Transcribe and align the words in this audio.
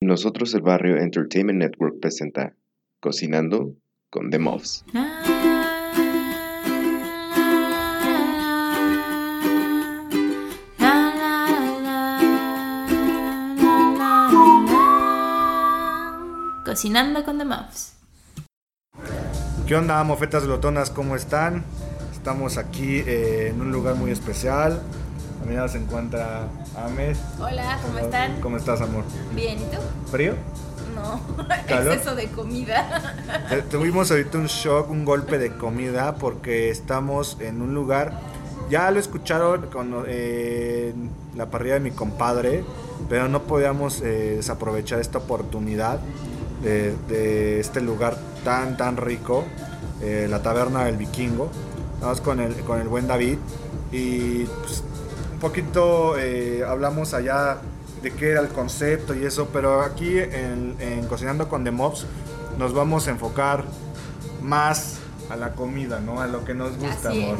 Nosotros 0.00 0.54
el 0.54 0.62
Barrio 0.62 0.96
Entertainment 0.96 1.58
Network 1.58 1.98
presenta 2.00 2.54
Cocinando 3.00 3.74
con 4.10 4.30
The 4.30 4.38
Muffs. 4.38 4.84
Cocinando 16.64 17.24
con 17.24 17.38
The 17.38 17.44
Muffs. 17.44 17.96
¿Qué 19.66 19.74
onda, 19.74 20.04
mofetas 20.04 20.46
glotonas? 20.46 20.90
¿Cómo 20.90 21.16
están? 21.16 21.64
Estamos 22.12 22.56
aquí 22.56 22.98
eh, 22.98 23.48
en 23.48 23.60
un 23.60 23.72
lugar 23.72 23.96
muy 23.96 24.12
especial. 24.12 24.80
A 25.42 25.46
mi 25.46 25.54
lado 25.54 25.68
se 25.68 25.78
encuentra 25.78 26.48
Ames. 26.76 27.18
Hola, 27.38 27.78
¿cómo 27.82 27.98
están? 27.98 28.40
¿Cómo 28.40 28.56
estás, 28.56 28.80
amor? 28.80 29.04
Bien, 29.34 29.58
¿y 29.58 29.64
tú? 29.64 29.78
¿Frío? 30.10 30.34
No, 30.94 31.20
¿Calor? 31.68 31.92
exceso 31.94 32.14
de 32.16 32.26
comida. 32.28 33.14
Eh, 33.50 33.62
Tuvimos 33.70 34.10
ahorita 34.10 34.38
un 34.38 34.46
shock, 34.46 34.90
un 34.90 35.04
golpe 35.04 35.38
de 35.38 35.52
comida 35.56 36.16
porque 36.16 36.70
estamos 36.70 37.36
en 37.40 37.62
un 37.62 37.74
lugar. 37.74 38.12
Ya 38.68 38.90
lo 38.90 38.98
escucharon 38.98 39.66
con 39.70 40.04
eh, 40.06 40.92
la 41.36 41.46
parrilla 41.46 41.74
de 41.74 41.80
mi 41.80 41.90
compadre, 41.92 42.64
pero 43.08 43.28
no 43.28 43.42
podíamos 43.44 44.00
eh, 44.02 44.34
desaprovechar 44.36 44.98
esta 45.00 45.18
oportunidad 45.18 46.00
de, 46.62 46.94
de 47.08 47.60
este 47.60 47.80
lugar 47.80 48.18
tan, 48.44 48.76
tan 48.76 48.96
rico, 48.96 49.44
eh, 50.02 50.26
la 50.28 50.42
taberna 50.42 50.84
del 50.84 50.96
vikingo. 50.96 51.48
Estamos 51.94 52.20
con 52.20 52.40
el, 52.40 52.54
con 52.56 52.80
el 52.80 52.88
buen 52.88 53.06
David 53.06 53.38
y 53.90 54.44
pues, 54.44 54.84
un 55.38 55.40
poquito 55.40 56.18
eh, 56.18 56.64
hablamos 56.66 57.14
allá 57.14 57.58
de 58.02 58.10
qué 58.10 58.30
era 58.30 58.40
el 58.40 58.48
concepto 58.48 59.14
y 59.14 59.24
eso, 59.24 59.50
pero 59.52 59.82
aquí 59.82 60.18
en, 60.18 60.74
en 60.80 61.06
Cocinando 61.06 61.48
con 61.48 61.62
The 61.62 61.70
Mobs 61.70 62.06
nos 62.58 62.74
vamos 62.74 63.06
a 63.06 63.12
enfocar 63.12 63.62
más 64.42 64.98
a 65.30 65.36
la 65.36 65.52
comida, 65.52 66.00
¿no? 66.00 66.20
A 66.20 66.26
lo 66.26 66.44
que 66.44 66.54
nos 66.54 66.76
gusta, 66.76 67.10
amor. 67.10 67.36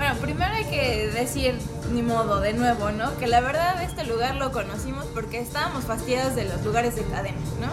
Bueno, 0.00 0.14
primero 0.14 0.54
hay 0.54 0.64
que 0.64 1.08
decir, 1.08 1.58
ni 1.92 2.00
modo, 2.00 2.40
de 2.40 2.54
nuevo, 2.54 2.90
¿no? 2.90 3.14
Que 3.18 3.26
la 3.26 3.42
verdad 3.42 3.82
este 3.82 4.04
lugar 4.04 4.34
lo 4.36 4.50
conocimos 4.50 5.04
porque 5.12 5.38
estábamos 5.40 5.84
fastidiados 5.84 6.34
de 6.34 6.44
los 6.44 6.64
lugares 6.64 6.96
de 6.96 7.02
cadena, 7.02 7.36
¿no? 7.60 7.68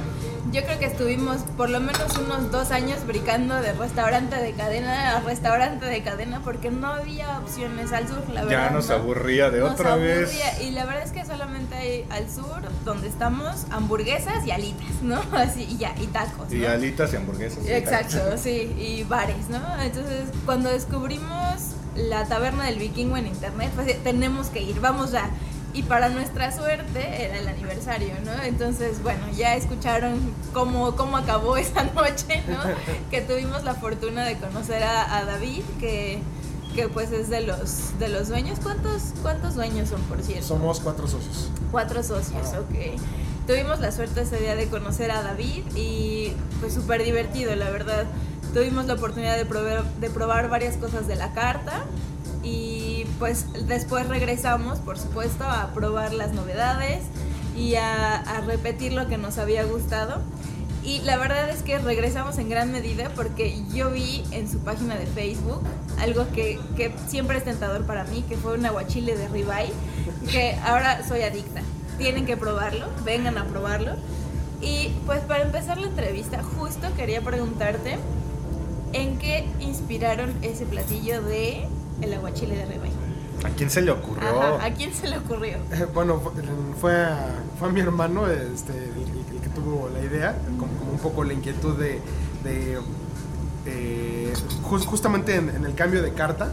Yo 0.52 0.61
creo 0.66 0.78
que 0.78 0.88
estuvimos 0.88 1.38
por 1.55 1.70
lo 1.70 1.80
menos 1.80 2.17
unos 2.17 2.52
dos 2.52 2.72
años 2.72 3.05
brincando 3.08 3.55
de 3.61 3.72
restaurante 3.72 4.36
de 4.36 4.52
cadena 4.52 5.16
a 5.16 5.22
restaurante 5.22 5.86
de 5.86 6.03
cadena 6.03 6.42
porque 6.44 6.70
no 6.70 6.88
había 6.88 7.39
opciones 7.39 7.94
al 7.94 8.09
sur, 8.09 8.22
la 8.33 8.44
verdad. 8.44 8.67
Ya 8.67 8.70
nos 8.72 8.89
¿no? 8.89 8.95
aburría 8.95 9.50
de 9.50 9.59
Nos 9.61 9.72
otra 9.72 9.95
vez. 9.95 10.28
aburría, 10.30 10.64
Y 10.64 10.72
la 10.72 10.83
verdad 10.83 11.03
es 11.03 11.11
que 11.14 11.25
solamente 11.25 11.75
hay 11.75 12.05
al 12.09 12.30
sur, 12.30 12.61
donde 12.83 13.08
estamos, 13.08 13.67
hamburguesas 13.72 14.45
y 14.45 14.52
alitas, 14.52 15.02
¿no? 15.02 15.22
Así, 15.31 15.64
y 15.64 15.78
ya, 15.78 15.95
y 15.98 16.08
tacos. 16.08 16.52
Y 16.52 16.58
¿no? 16.58 16.67
alitas 16.67 17.14
y 17.14 17.16
hamburguesas. 17.16 17.66
Exacto, 17.66 18.38
sí, 18.38 18.75
y 18.78 19.05
bares, 19.05 19.48
¿no? 19.50 19.61
Entonces, 19.81 20.25
cuando 20.45 20.70
descubrimos 20.70 21.77
la 21.97 22.25
taberna 22.25 22.65
del 22.65 22.79
vikingo 22.79 23.17
en 23.17 23.27
internet, 23.27 23.71
pues 23.75 24.01
tenemos 24.03 24.47
que 24.47 24.61
ir, 24.61 24.79
vamos 24.79 25.11
ya. 25.11 25.29
Y 25.73 25.83
para 25.83 26.09
nuestra 26.09 26.51
suerte 26.51 27.25
era 27.25 27.37
el 27.37 27.47
aniversario, 27.47 28.13
¿no? 28.25 28.41
Entonces, 28.43 29.03
bueno, 29.03 29.21
ya 29.35 29.55
escucharon 29.55 30.19
cómo, 30.53 30.95
cómo 30.95 31.17
acabó 31.17 31.57
esa 31.57 31.83
noche, 31.83 32.43
¿no? 32.47 32.57
que 33.11 33.21
tuvimos 33.21 33.63
la 33.63 33.75
fortuna 33.75 34.25
de 34.25 34.37
conocer 34.37 34.83
a, 34.83 35.17
a 35.17 35.25
David, 35.25 35.63
que, 35.79 36.19
que 36.73 36.87
pues 36.87 37.11
es 37.11 37.29
de 37.29 37.41
los, 37.41 37.99
de 37.99 38.07
los 38.07 38.29
dueños. 38.29 38.59
¿Cuántos, 38.63 39.13
¿Cuántos 39.21 39.55
dueños 39.55 39.89
son, 39.89 40.01
por 40.03 40.23
cierto? 40.23 40.47
Somos 40.47 40.79
cuatro 40.79 41.07
socios. 41.07 41.49
Cuatro 41.71 42.01
socios, 42.01 42.47
ok. 42.53 42.99
Tuvimos 43.45 43.79
la 43.79 43.91
suerte 43.91 44.21
ese 44.21 44.37
día 44.37 44.55
de 44.55 44.67
conocer 44.67 45.11
a 45.11 45.21
David 45.21 45.63
y 45.75 46.33
pues 46.59 46.73
súper 46.73 47.03
divertido, 47.03 47.55
la 47.55 47.69
verdad. 47.69 48.05
Tuvimos 48.53 48.85
la 48.85 48.93
oportunidad 48.93 49.37
de 49.37 49.45
probar, 49.45 49.83
de 49.83 50.09
probar 50.09 50.49
varias 50.49 50.77
cosas 50.77 51.07
de 51.07 51.15
la 51.15 51.33
carta 51.33 51.85
y 52.43 53.05
pues 53.19 53.45
después 53.67 54.08
regresamos, 54.08 54.80
por 54.80 54.97
supuesto, 54.97 55.43
a 55.43 55.71
probar 55.73 56.13
las 56.13 56.33
novedades 56.33 57.03
y 57.55 57.75
a, 57.75 58.15
a 58.15 58.41
repetir 58.41 58.93
lo 58.93 59.07
que 59.07 59.17
nos 59.17 59.37
había 59.37 59.63
gustado. 59.63 60.21
Y 60.83 60.99
la 61.02 61.17
verdad 61.17 61.49
es 61.49 61.63
que 61.63 61.77
regresamos 61.80 62.37
en 62.37 62.47
gran 62.47 62.71
medida 62.71 63.09
porque 63.13 63.61
yo 63.73 63.91
vi 63.91 64.23
en 64.31 64.49
su 64.49 64.59
página 64.59 64.95
de 64.95 65.05
Facebook 65.05 65.61
algo 65.99 66.25
que, 66.31 66.59
que 66.77 66.93
siempre 67.07 67.37
es 67.37 67.43
tentador 67.43 67.86
para 67.86 68.05
mí, 68.05 68.23
que 68.30 68.37
fue 68.37 68.53
un 68.53 68.65
aguachile 68.65 69.17
de 69.17 69.27
ribeye, 69.27 69.73
que 70.31 70.55
ahora 70.63 71.05
soy 71.05 71.23
adicta. 71.23 71.61
Tienen 71.97 72.25
que 72.25 72.37
probarlo, 72.37 72.87
vengan 73.03 73.37
a 73.37 73.45
probarlo. 73.45 73.95
Y 74.61 74.93
pues 75.05 75.19
para 75.21 75.43
empezar 75.43 75.77
la 75.77 75.87
entrevista, 75.87 76.41
justo 76.41 76.87
quería 76.95 77.21
preguntarte 77.21 77.97
en 78.93 79.17
qué 79.17 79.48
inspiraron 79.59 80.33
ese 80.42 80.65
platillo 80.65 81.21
de 81.21 81.67
el 82.02 82.14
aguachile 82.14 82.55
de 82.55 82.65
ribeye. 82.65 82.93
¿A 83.43 83.49
quién 83.49 83.70
se 83.70 83.81
le 83.81 83.92
ocurrió? 83.92 84.27
Ajá, 84.27 84.65
¿A 84.65 84.73
quién 84.73 84.93
se 84.93 85.08
le 85.08 85.17
ocurrió? 85.20 85.58
Eh, 85.71 85.86
bueno, 85.93 86.20
fue- 86.20 86.31
fue 86.81 86.95
a, 87.05 87.36
fue 87.59 87.70
a 87.70 87.71
mi 87.71 87.81
hermano 87.81 88.27
este, 88.30 88.73
el, 88.73 89.36
el 89.36 89.42
que 89.42 89.49
tuvo 89.49 89.89
la 89.93 90.03
idea, 90.03 90.36
como, 90.59 90.73
como 90.73 90.92
un 90.92 90.99
poco 90.99 91.23
la 91.23 91.33
inquietud 91.33 91.75
de... 91.77 91.99
de, 92.43 92.77
eh, 93.65 94.33
jus- 94.64 94.86
justamente 94.86 95.36
en, 95.36 95.49
en 95.49 95.65
el 95.65 95.73
cambio 95.75 96.02
de 96.02 96.14
carta, 96.14 96.52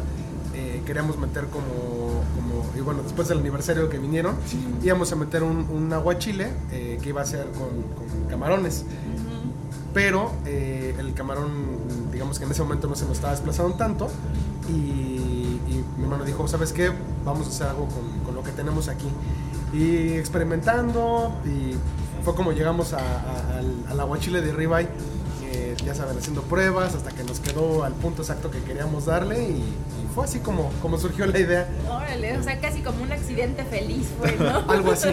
eh, 0.54 0.82
queríamos 0.84 1.16
meter 1.18 1.44
como, 1.46 2.22
como... 2.34 2.70
Y 2.76 2.80
bueno, 2.80 3.02
después 3.02 3.28
del 3.28 3.38
aniversario 3.38 3.88
que 3.88 3.98
vinieron, 3.98 4.36
íbamos 4.82 5.10
a 5.12 5.16
meter 5.16 5.42
un, 5.42 5.68
un 5.70 5.92
aguachile 5.92 6.48
que 6.70 7.08
iba 7.08 7.22
a 7.22 7.26
ser 7.26 7.46
con, 7.52 7.70
con 7.94 8.28
camarones. 8.28 8.84
Pero 9.94 10.32
eh, 10.44 10.94
el 10.98 11.14
camarón, 11.14 12.10
digamos 12.12 12.38
que 12.38 12.44
en 12.44 12.50
ese 12.50 12.62
momento 12.62 12.88
no 12.88 12.96
se 12.96 13.04
nos 13.04 13.14
estaba 13.14 13.32
desplazando 13.32 13.76
tanto 13.76 14.10
y, 14.68 15.20
mi 15.96 16.02
hermano 16.02 16.24
dijo, 16.24 16.46
¿sabes 16.48 16.72
qué? 16.72 16.90
Vamos 17.24 17.46
a 17.46 17.50
hacer 17.50 17.66
algo 17.68 17.88
con, 18.24 18.34
lo 18.34 18.42
que 18.42 18.50
tenemos 18.50 18.88
aquí. 18.88 19.06
Y 19.72 20.14
experimentando 20.14 21.32
y 21.44 21.76
fue 22.24 22.34
como 22.34 22.52
llegamos 22.52 22.92
al 22.92 24.00
aguachile 24.00 24.40
de 24.42 24.52
ribeye, 24.52 24.88
eh, 25.54 25.76
ya 25.84 25.94
saben, 25.94 26.18
haciendo 26.18 26.42
pruebas 26.42 26.94
hasta 26.94 27.10
que 27.10 27.22
nos 27.24 27.40
quedó 27.40 27.84
al 27.84 27.92
punto 27.92 28.22
exacto 28.22 28.50
que 28.50 28.60
queríamos 28.62 29.06
darle 29.06 29.42
y, 29.42 29.52
y 29.52 30.14
fue 30.14 30.24
así 30.24 30.38
como, 30.40 30.70
como 30.82 30.98
surgió 30.98 31.26
la 31.26 31.38
idea, 31.38 31.68
Órale, 31.90 32.36
o 32.38 32.42
sea, 32.42 32.60
casi 32.60 32.80
como 32.82 33.02
un 33.02 33.12
accidente 33.12 33.64
feliz 33.64 34.06
fue, 34.18 34.36
¿no? 34.36 34.58
algo 34.70 34.92
así. 34.92 35.08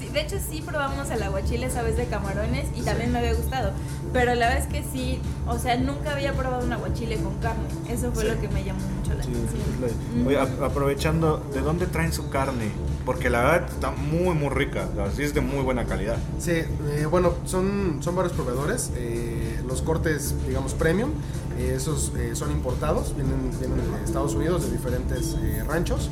Sí. 0.00 0.08
De 0.08 0.20
hecho, 0.20 0.36
sí 0.38 0.62
probamos 0.62 1.10
el 1.10 1.22
aguachile 1.22 1.66
esa 1.66 1.82
vez 1.82 1.96
de 1.96 2.06
camarones 2.06 2.66
y 2.74 2.82
también 2.82 3.12
me 3.12 3.18
había 3.18 3.34
gustado. 3.34 3.72
Pero 4.12 4.34
la 4.34 4.48
verdad 4.48 4.64
es 4.64 4.72
que 4.72 4.82
sí, 4.92 5.20
o 5.46 5.58
sea, 5.58 5.76
nunca 5.76 6.12
había 6.12 6.32
probado 6.32 6.64
un 6.64 6.72
aguachile 6.72 7.16
con 7.18 7.34
carne. 7.36 7.64
Eso 7.88 8.10
fue 8.12 8.24
Sí. 8.24 8.28
lo 8.30 8.40
que 8.40 8.48
me 8.48 8.64
llamó 8.64 8.80
mucho 8.98 9.14
la 9.14 9.22
Sí, 9.22 9.30
atención. 9.30 10.26
Oye, 10.26 10.38
ap- 10.38 10.62
aprovechando, 10.62 11.38
¿de 11.52 11.60
dónde 11.60 11.86
traen 11.86 12.12
su 12.12 12.28
carne? 12.30 12.70
Porque 13.06 13.30
la 13.30 13.40
verdad 13.40 13.68
está 13.72 13.90
muy, 13.92 14.34
muy 14.34 14.50
rica. 14.50 14.88
Así 15.08 15.22
es 15.22 15.32
de 15.32 15.40
muy 15.40 15.62
buena 15.62 15.84
calidad. 15.86 16.18
Sí, 16.40 16.50
eh, 16.52 17.06
bueno, 17.10 17.32
son, 17.46 17.98
son 18.00 18.14
varios 18.16 18.32
proveedores. 18.34 18.90
eh, 18.96 19.62
los 19.66 19.80
cortes, 19.80 20.34
digamos, 20.46 20.74
premium, 20.74 21.10
eh, 21.58 21.72
esos 21.76 22.12
eh, 22.18 22.34
son 22.34 22.50
importados, 22.52 23.14
vienen, 23.16 23.50
vienen 23.58 23.78
de 23.92 24.04
Estados 24.04 24.34
Unidos, 24.34 24.64
de 24.64 24.72
diferentes 24.76 25.36
eh, 25.40 25.62
ranchos. 25.66 26.10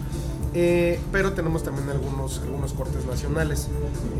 eh, 0.54 1.00
pero 1.10 1.32
tenemos 1.32 1.64
también 1.64 1.88
algunos, 1.90 2.38
algunos 2.38 2.72
cortes 2.72 3.04
nacionales. 3.06 3.66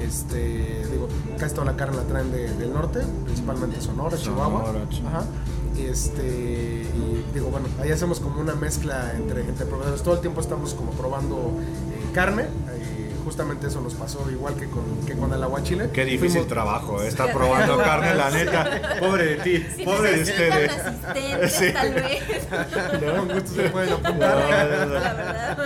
Este, 0.01 0.85
digo, 0.91 1.07
casi 1.39 1.55
toda 1.55 1.67
la 1.67 1.77
carne 1.77 1.97
la 1.97 2.03
traen 2.05 2.33
de- 2.33 2.53
del 2.55 2.73
norte, 2.73 3.01
principalmente 3.25 3.81
Sonora, 3.81 4.17
Chihuahua. 4.17 4.67
Sonora, 4.67 4.89
Chihuahua. 4.89 5.19
Ajá. 5.21 5.27
Este, 5.79 6.23
y 6.95 7.25
digo, 7.35 7.49
bueno, 7.51 7.67
ahí 7.81 7.91
hacemos 7.91 8.21
como 8.21 8.41
una 8.41 8.55
mezcla 8.55 9.13
entre, 9.17 9.43
entre 9.43 9.65
proveedores. 9.67 10.03
Todo 10.03 10.15
el 10.15 10.21
tiempo 10.21 10.41
estamos 10.41 10.75
como 10.75 10.91
probando 10.93 11.37
eh, 11.37 12.13
carne. 12.15 12.47
Justamente 13.25 13.67
eso 13.69 13.81
nos 13.81 13.95
pasó 13.95 14.31
igual 14.31 14.55
que 14.55 14.67
con, 14.69 14.85
que 15.07 15.15
con 15.17 15.33
el 15.33 15.43
aguachile. 15.43 15.91
Qué 15.91 16.05
difícil 16.05 16.43
Fuimos- 16.43 16.49
trabajo, 16.49 17.03
eh, 17.03 17.09
estar 17.09 17.33
probando 17.33 17.79
carne, 17.79 18.15
la 18.15 18.31
neta. 18.31 18.97
Pobre 19.01 19.25
de 19.25 19.37
ti, 19.37 19.67
Si 19.77 19.85
pobre 19.85 20.13
de 20.17 20.23
ustedes. 20.23 20.71
asistentes, 20.71 21.53
Sí. 21.53 21.73
tal 21.73 21.95
vez. 21.95 22.23
Con 23.17 23.29
gusto 23.29 23.51
se 23.55 23.71
pueden 23.71 23.91
No, 23.91 23.97
apuntar. 23.97 24.37
no, 24.39 24.87
no. 24.87 24.95
La 24.95 25.13
verdad. 25.13 25.59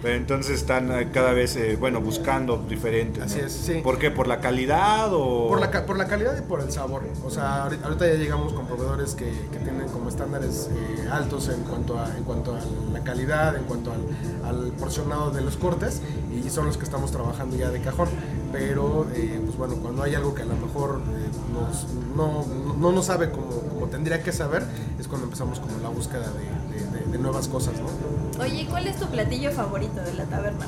Pero 0.00 0.14
entonces 0.14 0.58
están 0.58 0.92
eh, 0.92 1.08
cada 1.12 1.32
vez, 1.32 1.56
eh, 1.56 1.76
bueno, 1.78 2.00
buscando 2.00 2.56
diferentes. 2.68 3.18
¿no? 3.18 3.24
Así 3.26 3.40
es, 3.40 3.52
sí. 3.52 3.80
¿Por 3.82 3.98
qué? 3.98 4.10
¿Por 4.12 4.28
la 4.28 4.40
calidad 4.40 5.12
o...? 5.12 5.48
Por 5.48 5.60
la, 5.60 5.70
por 5.86 5.96
la 5.98 6.06
calidad 6.06 6.38
y 6.38 6.42
por 6.42 6.60
el 6.60 6.70
sabor. 6.70 7.02
O 7.24 7.30
sea, 7.30 7.64
ahori- 7.66 7.82
ahorita 7.82 8.06
ya 8.06 8.14
llegamos 8.14 8.52
con 8.52 8.66
proveedores 8.66 9.14
que, 9.14 9.24
que 9.50 9.58
tienen 9.58 9.88
como 9.88 10.08
estándares 10.08 10.70
eh, 10.72 11.08
altos 11.10 11.48
en 11.48 11.62
cuanto, 11.62 11.98
a, 11.98 12.16
en 12.16 12.22
cuanto 12.24 12.54
a 12.54 12.60
la 12.92 13.02
calidad, 13.02 13.56
en 13.56 13.64
cuanto 13.64 13.92
al, 13.92 14.00
al 14.48 14.72
porcionado 14.72 15.30
de 15.32 15.40
los 15.40 15.56
cortes, 15.56 16.00
y 16.32 16.48
son 16.50 16.66
los 16.66 16.76
que 16.76 16.84
estamos 16.84 17.10
trabajando 17.10 17.56
ya 17.56 17.70
de 17.70 17.80
cajón. 17.80 18.08
Pero, 18.52 19.06
eh, 19.14 19.40
pues 19.44 19.56
bueno, 19.58 19.74
cuando 19.82 20.02
hay 20.04 20.14
algo 20.14 20.34
que 20.34 20.42
a 20.42 20.46
lo 20.46 20.54
mejor 20.56 21.00
eh, 21.10 21.28
nos- 21.52 21.86
no, 22.16 22.46
no 22.76 22.92
nos 22.92 23.06
sabe 23.06 23.30
como, 23.30 23.48
como 23.50 23.86
tendría 23.88 24.22
que 24.22 24.32
saber, 24.32 24.62
es 24.98 25.06
cuando 25.08 25.24
empezamos 25.26 25.58
como 25.60 25.78
la 25.82 25.88
búsqueda 25.88 26.20
de, 26.30 26.44
de- 26.78 27.00
de- 27.00 27.12
de 27.12 27.18
nuevas 27.18 27.48
cosas, 27.48 27.74
¿no? 27.80 28.42
Oye, 28.42 28.62
¿y 28.62 28.66
¿cuál 28.66 28.86
es 28.86 28.96
tu 28.96 29.06
platillo 29.06 29.50
favorito 29.52 30.00
de 30.00 30.14
la 30.14 30.24
taberna? 30.24 30.66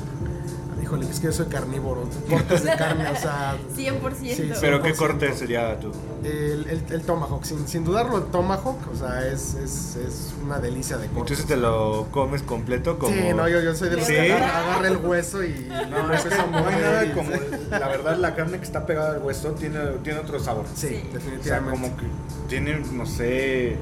Híjole, 0.83 1.07
es 1.09 1.19
que 1.21 1.27
yo 1.27 1.31
soy 1.31 1.45
carnívoro. 1.45 2.03
Cortes 2.29 2.63
de 2.63 2.75
carne, 2.75 3.07
o 3.07 3.15
sea. 3.15 3.55
100%. 3.77 4.35
Sí. 4.35 4.51
Pero 4.59 4.81
¿qué 4.81 4.93
100%. 4.93 4.97
corte 4.97 5.33
sería 5.33 5.79
tú? 5.79 5.91
El, 6.23 6.67
el, 6.69 6.83
el 6.89 7.01
tomahawk, 7.03 7.43
sin, 7.45 7.65
sin 7.67 7.85
dudarlo, 7.85 8.17
el 8.17 8.23
tomahawk, 8.25 8.77
o 8.91 8.95
sea, 8.97 9.25
es, 9.25 9.53
es, 9.53 9.95
es 9.95 10.33
una 10.43 10.59
delicia 10.59 10.97
de 10.97 11.05
corte. 11.07 11.19
Entonces 11.33 11.45
te 11.45 11.55
lo 11.55 12.07
comes 12.11 12.41
completo 12.43 12.99
como... 12.99 13.13
Sí, 13.15 13.21
no, 13.33 13.47
yo, 13.47 13.61
yo 13.61 13.73
soy 13.73 13.89
de 13.89 13.97
los 13.97 14.05
¿Sí? 14.05 14.13
que 14.13 14.33
agarra, 14.33 14.59
agarra 14.65 14.87
el 14.89 14.97
hueso 14.97 15.43
y 15.43 15.67
No, 15.69 16.13
es 16.13 16.23
que 16.23 16.29
no 16.35 16.41
hay 16.43 16.49
morder 16.49 16.81
nada 16.81 17.05
y- 17.05 17.11
como... 17.11 17.29
La 17.71 17.87
verdad, 17.87 18.17
la 18.17 18.35
carne 18.35 18.57
que 18.57 18.65
está 18.65 18.85
pegada 18.85 19.13
al 19.15 19.21
hueso 19.23 19.51
tiene, 19.51 19.79
tiene 20.03 20.19
otro 20.19 20.39
sabor. 20.41 20.65
Sí, 20.75 20.87
Sí. 20.89 20.95
O 20.95 20.99
sea, 20.99 21.13
definitivamente. 21.19 21.71
como 21.71 21.95
que 21.97 22.05
tiene, 22.49 22.79
no 22.91 23.05
sé... 23.05 23.77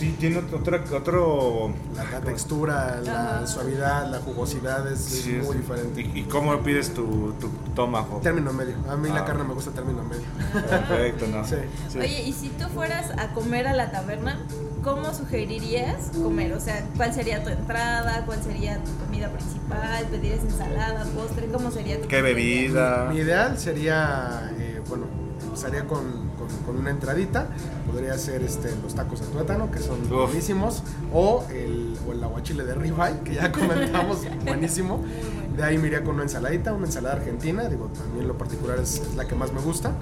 Sí, 0.00 0.16
tiene 0.18 0.38
otro... 0.38 0.80
otro 0.96 1.74
La, 1.94 2.04
la 2.04 2.20
textura, 2.20 3.00
la 3.04 3.36
Ajá. 3.38 3.46
suavidad, 3.46 4.10
la 4.10 4.18
jugosidad 4.20 4.90
es, 4.90 4.98
sí, 5.00 5.32
muy 5.44 5.56
es- 5.56 5.56
diferente. 5.58 6.00
¿Y, 6.00 6.20
y 6.20 6.22
cómo 6.22 6.56
pides 6.60 6.94
tu, 6.94 7.34
tu 7.38 7.48
tomahawk? 7.74 8.22
Término 8.22 8.52
medio. 8.52 8.76
A 8.88 8.96
mí 8.96 9.08
la 9.10 9.20
Ah. 9.20 9.24
carne 9.26 9.44
me 9.44 9.52
gusta 9.54 9.70
término 9.72 10.02
medio. 10.02 10.24
Perfecto, 10.68 11.26
¿no? 11.26 11.44
Sí. 11.46 11.56
Sí. 11.90 11.98
Oye, 11.98 12.22
y 12.22 12.32
si 12.32 12.48
tú 12.48 12.64
fueras 12.74 13.10
a 13.18 13.28
comer 13.34 13.66
a 13.68 13.74
la 13.74 13.90
taberna, 13.90 14.38
¿cómo 14.82 15.12
sugerirías 15.12 16.10
comer? 16.22 16.54
O 16.54 16.60
sea, 16.60 16.82
¿cuál 16.96 17.12
sería 17.12 17.44
tu 17.44 17.50
entrada? 17.50 18.24
¿Cuál 18.24 18.42
sería 18.42 18.78
tu 18.82 18.90
comida 19.04 19.28
principal? 19.28 20.06
¿Pedirías 20.10 20.40
ensalada, 20.44 21.04
postre? 21.14 21.46
¿Cómo 21.52 21.70
sería 21.70 22.00
tu 22.00 22.08
¿Qué 22.08 22.22
bebida? 22.22 23.06
Mi 23.12 23.18
ideal 23.18 23.58
sería, 23.58 24.50
eh, 24.58 24.80
bueno, 24.88 25.04
empezaría 25.50 25.84
con, 25.86 26.00
con- 26.38 26.64
con 26.64 26.76
una 26.78 26.90
entradita. 26.90 27.48
Podría 27.90 28.16
ser 28.18 28.42
este, 28.42 28.74
los 28.82 28.94
tacos 28.94 29.20
de 29.20 29.26
tuétano, 29.26 29.70
que 29.70 29.80
son 29.80 30.00
Uf. 30.02 30.26
buenísimos. 30.26 30.82
O 31.12 31.44
el, 31.50 31.96
o 32.08 32.12
el 32.12 32.22
aguachile 32.22 32.64
de 32.64 32.74
ribeye, 32.74 33.20
que 33.24 33.34
ya 33.34 33.50
comentamos, 33.60 34.18
buenísimo. 34.44 35.02
De 35.56 35.64
ahí 35.64 35.78
me 35.78 35.88
iría 35.88 36.02
con 36.04 36.14
una 36.14 36.22
ensaladita, 36.24 36.72
una 36.72 36.86
ensalada 36.86 37.16
argentina. 37.16 37.64
Digo, 37.68 37.86
también 37.88 38.28
lo 38.28 38.38
particular 38.38 38.78
es, 38.78 39.00
es 39.00 39.14
la 39.16 39.26
que 39.26 39.34
más 39.34 39.52
me 39.52 39.60
gusta. 39.60 39.92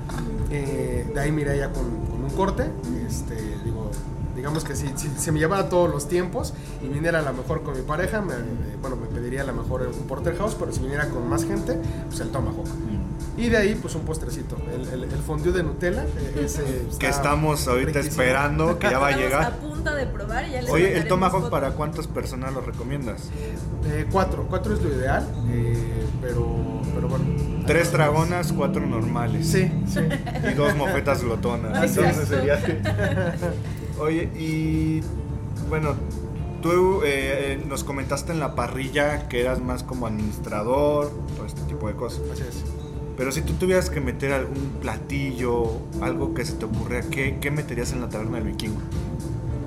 Eh, 0.50 1.10
de 1.14 1.20
ahí 1.20 1.32
me 1.32 1.40
iría 1.42 1.56
ya 1.56 1.72
con, 1.72 1.84
con 2.10 2.22
un 2.24 2.30
corte. 2.30 2.64
Este, 3.08 3.34
digo, 3.64 3.90
digamos 4.36 4.62
que 4.64 4.76
si, 4.76 4.86
si 4.96 5.08
se 5.08 5.32
me 5.32 5.38
llevara 5.40 5.68
todos 5.68 5.90
los 5.90 6.06
tiempos 6.08 6.52
y 6.84 6.88
viniera 6.88 7.18
a 7.20 7.22
lo 7.22 7.32
mejor 7.32 7.62
con 7.62 7.74
mi 7.74 7.82
pareja, 7.82 8.20
me, 8.20 8.34
bueno, 8.80 8.96
me 8.96 9.06
pediría 9.06 9.42
a 9.42 9.44
lo 9.44 9.54
mejor 9.54 9.82
un 9.82 10.06
porterhouse, 10.06 10.54
pero 10.54 10.70
si 10.72 10.80
viniera 10.80 11.08
con 11.08 11.26
más 11.28 11.44
gente, 11.44 11.78
pues 12.08 12.20
el 12.20 12.28
tomahawk. 12.28 12.66
Y 13.38 13.48
de 13.50 13.56
ahí, 13.56 13.78
pues 13.80 13.94
un 13.94 14.02
postrecito. 14.02 14.56
El, 14.74 14.88
el, 14.88 15.04
el 15.04 15.18
fondue 15.20 15.52
de 15.52 15.62
Nutella. 15.62 16.02
eh, 16.04 16.40
ese 16.44 16.62
está 16.88 16.98
Que 16.98 17.08
estamos 17.08 17.68
ahorita 17.68 18.00
riquísimo. 18.00 18.22
esperando, 18.22 18.78
que 18.78 18.90
ya 18.90 18.98
va 18.98 19.06
a 19.06 19.10
Estamos 19.10 19.30
llegar. 19.30 19.44
a 19.44 19.56
punto 19.56 19.94
de 19.94 20.06
probar 20.06 20.48
y 20.48 20.52
ya 20.52 20.62
les 20.62 20.70
Oye, 20.70 20.96
¿el 20.98 21.06
tomahawk 21.06 21.48
para 21.48 21.70
cuántas 21.70 22.06
personas 22.08 22.52
lo 22.52 22.60
recomiendas? 22.62 23.30
Eh, 23.86 24.06
cuatro, 24.10 24.46
cuatro 24.48 24.74
es 24.74 24.82
lo 24.82 24.92
ideal, 24.92 25.26
eh, 25.50 26.04
pero, 26.20 26.82
pero 26.94 27.08
bueno. 27.08 27.24
Tres 27.66 27.92
dragonas, 27.92 28.52
cuatro 28.52 28.84
normales. 28.86 29.46
Sí, 29.46 29.70
sí. 29.86 30.00
Y 30.50 30.54
dos 30.54 30.74
mofetas 30.74 31.22
glotonas. 31.22 31.78
Así 31.78 31.98
Entonces 32.00 32.22
es. 32.24 32.28
sería 32.28 32.54
así. 32.54 32.72
Oye, 34.00 34.24
y 34.36 35.02
bueno, 35.68 35.94
tú 36.62 37.02
eh, 37.04 37.52
eh, 37.54 37.64
nos 37.68 37.84
comentaste 37.84 38.32
en 38.32 38.40
la 38.40 38.54
parrilla 38.54 39.28
que 39.28 39.40
eras 39.42 39.60
más 39.60 39.82
como 39.84 40.06
administrador, 40.06 41.10
todo 41.36 41.46
este 41.46 41.60
tipo 41.62 41.88
de 41.88 41.94
cosas. 41.94 42.22
Así 42.32 42.42
es. 42.48 42.64
Pero 43.18 43.32
si 43.32 43.42
tú 43.42 43.52
tuvieras 43.54 43.90
que 43.90 44.00
meter 44.00 44.32
algún 44.32 44.76
platillo, 44.80 45.72
algo 46.00 46.32
que 46.34 46.44
se 46.44 46.52
te 46.54 46.64
ocurra, 46.64 47.00
¿qué, 47.02 47.38
qué 47.40 47.50
meterías 47.50 47.92
en 47.92 48.00
la 48.00 48.08
taberna 48.08 48.36
del 48.38 48.46
vikingo? 48.46 48.80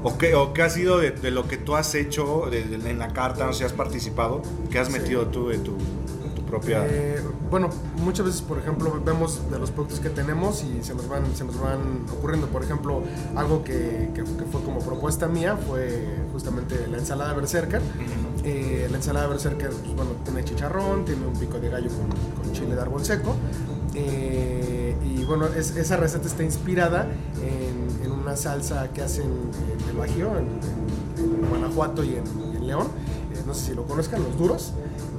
¿O 0.03 0.17
qué, 0.17 0.33
o 0.35 0.53
qué 0.53 0.63
ha 0.63 0.69
sido 0.69 0.97
de, 0.97 1.11
de 1.11 1.29
lo 1.31 1.47
que 1.47 1.57
tú 1.57 1.75
has 1.75 1.93
hecho 1.93 2.47
de- 2.49 2.63
de- 2.63 2.89
en 2.89 2.97
la 2.97 3.09
carta, 3.13 3.45
no 3.45 3.51
sé 3.53 3.59
si 3.59 3.63
has 3.65 3.73
participado, 3.73 4.41
qué 4.71 4.79
has 4.79 4.87
Sí. 4.87 4.93
metido 4.93 5.27
tú 5.27 5.49
de 5.49 5.57
tu, 5.59 5.73
tu 6.33 6.41
propia... 6.47 6.83
Eh, 6.87 7.21
bueno, 7.51 7.69
muchas 7.97 8.25
veces, 8.25 8.41
por 8.41 8.57
ejemplo, 8.57 8.99
vemos 9.05 9.41
de 9.51 9.59
los 9.59 9.69
productos 9.69 9.99
que 9.99 10.09
tenemos 10.09 10.63
y 10.63 10.81
se 10.83 10.95
nos 10.95 11.07
van, 11.09 11.35
se 11.35 11.43
nos 11.43 11.59
van 11.59 12.05
ocurriendo. 12.11 12.47
Por 12.47 12.63
ejemplo, 12.63 13.03
algo 13.35 13.63
que, 13.65 14.09
que- 14.15 14.23
que 14.23 14.45
fue 14.49 14.61
como 14.63 14.79
propuesta 14.79 15.27
mía 15.27 15.57
fue 15.67 16.07
justamente 16.31 16.87
la 16.89 16.97
ensalada 16.97 17.33
berserker. 17.33 17.81
Eh, 18.43 18.87
la 18.89 18.97
ensalada 18.97 19.27
berserker, 19.27 19.69
pues, 19.69 19.95
bueno, 19.95 20.11
tiene 20.23 20.43
chicharrón, 20.43 21.05
tiene 21.05 21.25
un 21.27 21.33
pico 21.33 21.59
de 21.59 21.69
gallo 21.69 21.89
con, 21.89 22.51
chile 22.53 22.75
de 22.75 22.81
árbol 22.81 23.05
seco. 23.05 23.35
Eh, 23.93 24.95
y 25.05 25.23
bueno, 25.25 25.45
es- 25.47 25.75
esa 25.75 25.97
receta 25.97 26.27
está 26.27 26.43
inspirada 26.43 27.07
en, 27.41 28.11
una 28.11 28.35
salsa 28.35 28.87
que 28.93 29.01
hacen 29.01 29.25
en 29.25 29.89
el 29.89 29.95
Bajío, 29.97 30.29
en, 30.37 30.47
Guanajuato 31.49 32.03
y 32.03 32.15
en 32.15 32.23
León. 32.71 32.87
Eh, 33.33 33.43
no 33.45 33.53
sé 33.53 33.67
si 33.67 33.73
lo 33.75 33.83
conozcan, 33.85 34.23
los 34.23 34.37
duros. 34.37 34.73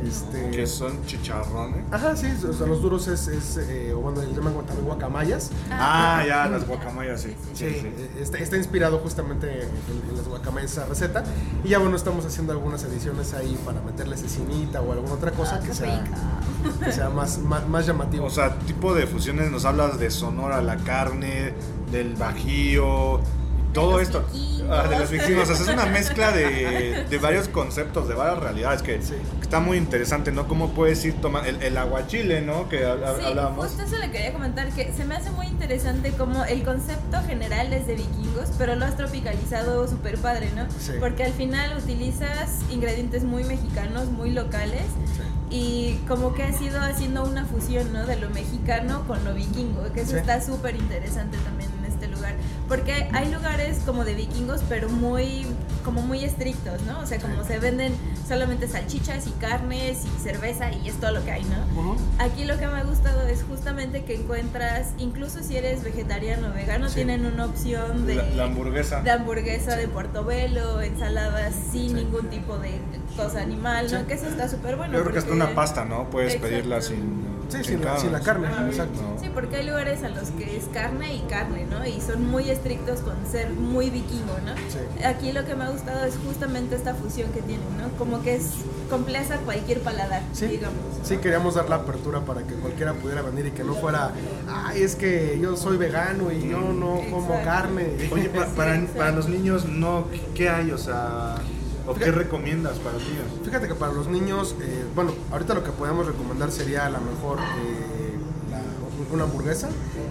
Este, 0.06 0.50
que 0.50 0.66
son 0.66 1.04
chicharrones. 1.06 1.84
Ajá, 1.92 2.16
sí, 2.16 2.26
o 2.48 2.52
sea, 2.52 2.66
los 2.66 2.82
duros 2.82 3.06
es, 3.06 3.28
es 3.28 3.56
eh, 3.58 3.92
o 3.94 4.00
bueno, 4.00 4.20
le 4.20 4.32
llaman 4.34 4.54
también 4.66 4.84
guacamayas. 4.86 5.50
Ah, 5.70 6.24
ya, 6.26 6.48
las 6.48 6.66
guacamayas, 6.66 7.22
sí. 7.22 7.36
Sí, 7.54 7.64
eh, 7.66 8.10
Está, 8.20 8.38
está 8.38 8.56
inspirado 8.56 8.98
justamente 8.98 9.46
en, 9.62 9.68
en 10.10 10.16
las 10.16 10.26
guacamayas 10.26 10.72
esa 10.72 10.86
receta. 10.86 11.22
Y 11.62 11.68
ya 11.68 11.78
bueno, 11.78 11.94
estamos 11.94 12.24
haciendo 12.26 12.52
algunas 12.52 12.82
ediciones 12.84 13.32
ahí 13.34 13.56
para 13.64 13.80
meterle 13.80 14.16
cecinita 14.16 14.80
o 14.80 14.92
alguna 14.92 15.12
otra 15.14 15.30
cosa 15.30 15.60
Ah, 15.62 15.66
que 15.66 15.72
sea, 15.74 16.04
que 16.84 16.92
sea 16.92 17.08
más, 17.10 17.38
más, 17.38 17.68
más 17.68 17.86
llamativo. 17.86 18.26
O 18.26 18.30
sea, 18.30 18.58
tipo 18.60 18.94
de 18.94 19.06
fusiones, 19.06 19.50
nos 19.52 19.64
hablas 19.64 19.98
de 20.00 20.10
Sonora, 20.10 20.62
la 20.62 20.78
carne, 20.78 21.54
del 21.92 22.14
Bajío, 22.16 23.20
todo 23.72 24.00
esto. 24.00 24.24
Ah, 24.70 24.86
de 24.88 24.98
los 24.98 25.10
vikingos. 25.10 25.48
O 25.50 25.54
sea, 25.54 25.64
es 25.66 25.72
una 25.72 25.86
mezcla 25.86 26.30
de, 26.32 27.04
de 27.10 27.18
varios 27.18 27.48
conceptos, 27.48 28.08
de 28.08 28.14
varias 28.14 28.38
realidades 28.38 28.80
que 28.82 29.02
Sí. 29.02 29.14
está 29.40 29.60
muy 29.60 29.76
interesante, 29.76 30.30
¿no? 30.32 30.46
Cómo 30.48 30.70
puedes 30.70 31.04
ir 31.04 31.14
tomando 31.20 31.48
el, 31.48 31.60
el 31.62 31.76
aguachile, 31.76 32.40
¿no? 32.42 32.68
Que 32.68 32.78
Sí, 32.78 32.84
hablábamos. 33.26 33.66
justo 33.66 33.82
eso 33.82 33.98
le 33.98 34.10
quería 34.10 34.32
comentar, 34.32 34.68
que 34.70 34.92
se 34.92 35.04
me 35.04 35.16
hace 35.16 35.30
muy 35.30 35.46
interesante 35.46 36.12
como 36.12 36.44
el 36.44 36.62
concepto 36.62 37.20
general 37.26 37.72
es 37.72 37.86
de 37.86 37.96
vikingos, 37.96 38.50
pero 38.56 38.74
lo 38.76 38.84
has 38.84 38.96
tropicalizado 38.96 39.88
súper 39.88 40.16
padre, 40.18 40.50
¿no? 40.54 40.66
Sí. 40.78 40.92
Porque 41.00 41.24
al 41.24 41.32
final 41.32 41.76
utilizas 41.76 42.60
ingredientes 42.70 43.24
muy 43.24 43.44
mexicanos, 43.44 44.06
muy 44.10 44.30
locales, 44.30 44.82
y 45.50 45.96
como 46.08 46.32
que 46.34 46.44
has 46.44 46.58
ido 46.62 46.80
haciendo 46.80 47.24
una 47.24 47.44
fusión, 47.44 47.92
¿no? 47.92 48.06
De 48.06 48.16
lo 48.16 48.30
mexicano 48.30 49.04
con 49.06 49.22
lo 49.24 49.34
vikingo, 49.34 49.92
que 49.92 50.00
eso 50.02 50.16
está 50.16 50.40
súper 50.40 50.76
interesante 50.76 51.36
también. 51.38 51.61
Porque 52.72 53.06
hay 53.12 53.30
lugares 53.30 53.80
como 53.84 54.02
de 54.02 54.14
vikingos, 54.14 54.62
pero 54.66 54.88
muy, 54.88 55.44
como 55.84 56.00
muy 56.00 56.24
estrictos, 56.24 56.80
¿no? 56.86 57.00
O 57.00 57.06
sea, 57.06 57.18
como 57.20 57.44
se 57.44 57.58
venden 57.58 57.92
solamente 58.26 58.66
salchichas 58.66 59.26
y 59.26 59.30
carnes 59.32 59.98
y 60.06 60.22
cerveza 60.22 60.72
y 60.72 60.88
es 60.88 60.94
todo 60.94 61.10
lo 61.12 61.22
que 61.22 61.32
hay, 61.32 61.44
¿no? 61.44 61.96
Aquí 62.18 62.44
lo 62.46 62.56
que 62.58 62.66
me 62.66 62.78
ha 62.78 62.84
gustado 62.84 63.26
es 63.28 63.42
justamente 63.46 64.04
que 64.04 64.14
encuentras, 64.14 64.94
incluso 64.96 65.42
si 65.42 65.54
eres 65.58 65.84
vegetariano 65.84 66.48
o 66.48 66.54
vegano, 66.54 66.88
Sí. 66.88 66.94
tienen 66.94 67.26
una 67.26 67.44
opción 67.44 68.06
de, 68.06 68.14
La, 68.14 68.22
la 68.30 68.44
hamburguesa. 68.44 69.02
de 69.02 69.10
hamburguesa 69.10 69.76
de 69.76 69.88
portobelo, 69.88 70.80
ensaladas 70.80 71.52
sin 71.72 71.88
Sí. 71.90 71.94
ningún 71.94 72.28
tipo 72.30 72.56
de 72.56 72.80
cosa 73.18 73.42
animal, 73.42 73.92
¿no? 73.92 73.98
Sí. 74.00 74.04
Que 74.06 74.14
eso 74.14 74.28
está 74.28 74.48
súper 74.48 74.76
bueno. 74.76 74.94
Yo 74.94 75.00
creo 75.02 75.12
que 75.12 75.18
hasta 75.18 75.32
una 75.32 75.54
pasta, 75.54 75.84
¿no? 75.84 76.08
Puedes 76.08 76.36
pedirla 76.36 76.80
sin, 76.80 77.21
Sí, 77.52 77.64
sin 77.64 77.84
la- 77.84 77.98
sin 77.98 78.12
la 78.12 78.20
carne, 78.20 78.48
exacto. 78.68 79.00
Sí, 79.20 79.28
porque 79.32 79.56
hay 79.56 79.66
lugares 79.66 80.02
a 80.02 80.08
los 80.08 80.30
que 80.30 80.56
es 80.56 80.64
carne 80.72 81.14
y 81.14 81.20
carne, 81.28 81.66
¿no? 81.70 81.86
Y 81.86 82.00
son 82.00 82.26
muy 82.30 82.48
estrictos 82.50 83.00
con 83.00 83.14
ser 83.30 83.50
muy 83.50 83.90
vikingo, 83.90 84.34
¿no? 84.44 84.54
Sí. 84.70 85.04
Aquí 85.04 85.32
lo 85.32 85.44
que 85.44 85.54
me 85.54 85.64
ha 85.64 85.70
gustado 85.70 86.04
es 86.04 86.14
justamente 86.26 86.74
esta 86.76 86.94
fusión 86.94 87.30
que 87.32 87.42
tienen, 87.42 87.66
¿no? 87.78 87.88
Como 87.98 88.22
que 88.22 88.36
es 88.36 88.50
complace 88.88 89.34
a 89.34 89.38
cualquier 89.38 89.80
paladar, 89.80 90.22
Sí, 90.32 90.46
digamos. 90.46 90.78
sí, 91.02 91.16
queríamos 91.18 91.54
dar 91.54 91.68
la 91.68 91.76
apertura 91.76 92.20
para 92.20 92.42
que 92.42 92.54
cualquiera 92.54 92.94
pudiera 92.94 93.22
venir 93.22 93.46
y 93.46 93.50
que 93.52 93.64
no 93.64 93.74
fuera, 93.74 94.10
ay, 94.48 94.82
es 94.82 94.96
que 94.96 95.38
yo 95.40 95.56
soy 95.56 95.76
vegano 95.76 96.30
y 96.32 96.48
yo 96.48 96.58
no 96.60 97.00
como 97.10 97.34
Exacto. 97.34 97.44
carne. 97.44 97.86
Oye, 98.10 98.28
pa- 98.28 98.46
para, 98.46 98.76
Sí, 98.80 98.88
para 98.96 99.12
los 99.12 99.28
niños, 99.28 99.66
no, 99.66 100.08
¿qué- 100.10 100.20
¿qué 100.34 100.48
hay? 100.50 100.70
O 100.70 100.78
sea, 100.78 101.36
¿o 101.86 101.94
qué 101.94 102.00
Fíjate- 102.04 102.18
recomiendas 102.18 102.78
para 102.78 102.94
los 102.94 103.02
niños? 103.04 103.24
Fíjate 103.44 103.68
que 103.68 103.74
para 103.74 103.92
los 103.92 104.06
niños, 104.08 104.54
eh, 104.60 104.84
bueno, 104.94 105.12
ahorita 105.30 105.54
lo 105.54 105.64
que 105.64 105.70
podemos 105.72 106.06
recomendar 106.06 106.50
sería 106.52 106.86
a 106.86 106.90
lo 106.90 107.00
mejor 107.00 107.38
eh, 107.38 108.16
la- 108.50 108.62
una 109.14 109.24
hamburguesa. 109.24 109.68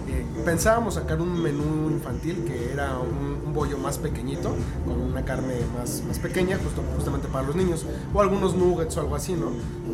Eh, 0.08 0.24
pensábamos 0.44 0.94
sacar 0.94 1.20
un 1.20 1.40
menú 1.42 1.90
infantil 1.90 2.44
que 2.46 2.72
era 2.72 2.98
un, 2.98 3.40
un 3.46 3.52
bollo 3.54 3.78
más 3.78 3.98
pequeñito, 3.98 4.54
con 4.86 5.00
una 5.00 5.24
carne 5.24 5.54
más, 5.78 6.02
más 6.06 6.18
pequeña, 6.18 6.58
justo, 6.62 6.82
justamente 6.96 7.28
para 7.28 7.46
los 7.46 7.56
niños, 7.56 7.84
o 8.12 8.20
algunos 8.20 8.54
nuggets 8.54 8.96
o 8.96 9.00
algo 9.00 9.14
así, 9.16 9.32
¿no? 9.34 9.50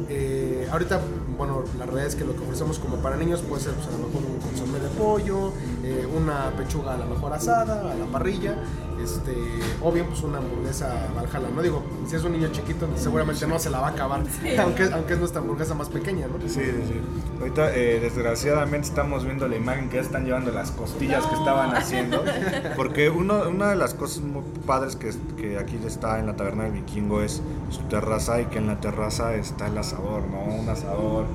Eh, 0.09 0.67
ahorita 0.73 1.01
bueno, 1.37 1.63
la 1.79 1.85
realidad 1.87 2.07
es 2.09 2.15
que 2.17 2.25
lo 2.25 2.35
que 2.35 2.43
ofrecemos 2.43 2.79
como 2.79 2.97
para 2.97 3.17
niños 3.17 3.43
puede 3.43 3.63
ser 3.63 3.75
pues, 3.75 3.87
a 3.89 3.93
lo 3.93 3.99
mejor 3.99 4.23
un 4.23 4.39
consomé 4.41 4.81
de 4.81 4.89
pollo, 4.89 5.53
eh, 5.85 6.07
una 6.17 6.51
pechuga 6.57 6.95
a 6.95 6.97
lo 6.97 7.07
mejor 7.07 7.33
asada, 7.33 7.93
a 7.93 7.95
la 7.95 8.07
parrilla, 8.07 8.57
este, 9.03 9.35
o 9.83 9.93
bien 9.93 10.07
pues 10.07 10.23
una 10.23 10.39
hamburguesa 10.39 11.09
Valhalla, 11.15 11.49
¿no? 11.55 11.63
Digo, 11.63 11.83
si 12.07 12.17
es 12.17 12.25
un 12.25 12.33
niño 12.33 12.49
chiquito 12.49 12.89
seguramente 12.97 13.47
no 13.47 13.59
se 13.59 13.71
la 13.71 13.81
va 13.81 13.89
a 13.89 13.91
acabar, 13.91 14.23
aunque, 14.59 14.85
aunque 14.93 15.13
es 15.13 15.19
nuestra 15.19 15.41
hamburguesa 15.41 15.75
más 15.75 15.89
pequeña, 15.89 16.27
¿no? 16.27 16.41
Sí, 16.49 16.61
sí, 16.61 16.73
sí. 16.89 17.01
Ahorita 17.41 17.75
eh, 17.75 18.01
desgraciadamente 18.01 18.89
estamos 18.89 19.25
viendo 19.25 19.49
la 19.49 19.57
imagen 19.57 19.89
que 19.89 19.97
ya 19.97 20.03
están 20.03 20.25
llevando 20.25 20.51
las 20.51 20.71
costillas 20.71 21.25
que 21.27 21.35
estaban 21.35 21.75
haciendo, 21.75 22.25
porque 22.77 23.11
uno, 23.11 23.49
una 23.49 23.71
de 23.71 23.77
las 23.77 23.95
cosas 23.95 24.23
muy 24.23 24.43
padres 24.67 24.97
que, 24.97 25.11
que 25.37 25.59
aquí 25.59 25.79
está 25.87 26.19
en 26.19 26.27
la 26.27 26.37
taberna 26.37 26.65
del 26.65 26.73
vikingo 26.73 27.23
es 27.23 27.43
su 27.71 27.83
terraza 27.89 28.41
y 28.41 28.47
que 28.47 28.59
en 28.59 28.67
la 28.67 28.81
terraza 28.81 29.35
está 29.35 29.67
el 29.69 29.79
asador, 29.79 30.23
¿no? 30.29 30.43
Un 30.43 30.69
asador 30.69 31.27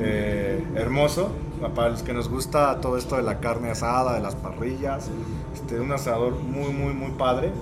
eh, 0.00 0.64
hermoso 0.74 1.30
para 1.74 1.90
los 1.90 2.02
que 2.02 2.12
nos 2.12 2.28
gusta 2.28 2.80
todo 2.80 2.96
esto 2.96 3.16
de 3.16 3.22
la 3.22 3.38
carne 3.38 3.70
asada, 3.70 4.14
de 4.14 4.20
las 4.20 4.34
parrillas, 4.34 5.08
este, 5.54 5.80
un 5.80 5.92
asador 5.92 6.34
muy, 6.34 6.72
muy, 6.72 6.92
muy 6.92 7.12
padre. 7.12 7.52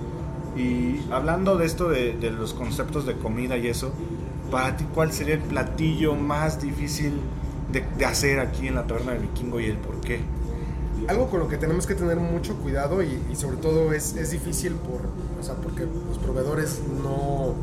Y 0.55 0.99
hablando 1.11 1.57
de 1.57 1.65
esto 1.65 1.89
de, 1.89 2.13
de, 2.13 2.29
los 2.31 2.53
conceptos 2.53 3.05
de 3.05 3.15
comida 3.15 3.57
y 3.57 3.67
eso, 3.67 3.91
para 4.51 4.75
ti, 4.75 4.85
¿cuál 4.93 5.13
sería 5.13 5.35
el 5.35 5.41
platillo 5.41 6.15
más 6.15 6.61
difícil 6.61 7.13
de, 7.71 7.85
de 7.97 8.05
hacer 8.05 8.39
aquí 8.39 8.67
en 8.67 8.75
la 8.75 8.85
taberna 8.85 9.13
del 9.13 9.21
vikingo 9.21 9.59
y 9.61 9.65
el 9.65 9.77
por 9.77 10.01
qué? 10.01 10.19
Algo 11.07 11.29
con 11.29 11.39
lo 11.39 11.47
que 11.47 11.57
tenemos 11.57 11.87
que 11.87 11.95
tener 11.95 12.17
mucho 12.17 12.55
cuidado 12.57 13.01
y, 13.01 13.19
y 13.31 13.35
sobre 13.35 13.57
todo 13.57 13.93
es, 13.93 14.15
es, 14.17 14.31
difícil 14.31 14.73
por, 14.73 15.01
o 15.39 15.43
sea, 15.43 15.55
porque 15.55 15.87
los 16.07 16.17
proveedores 16.19 16.81
no, 17.01 17.55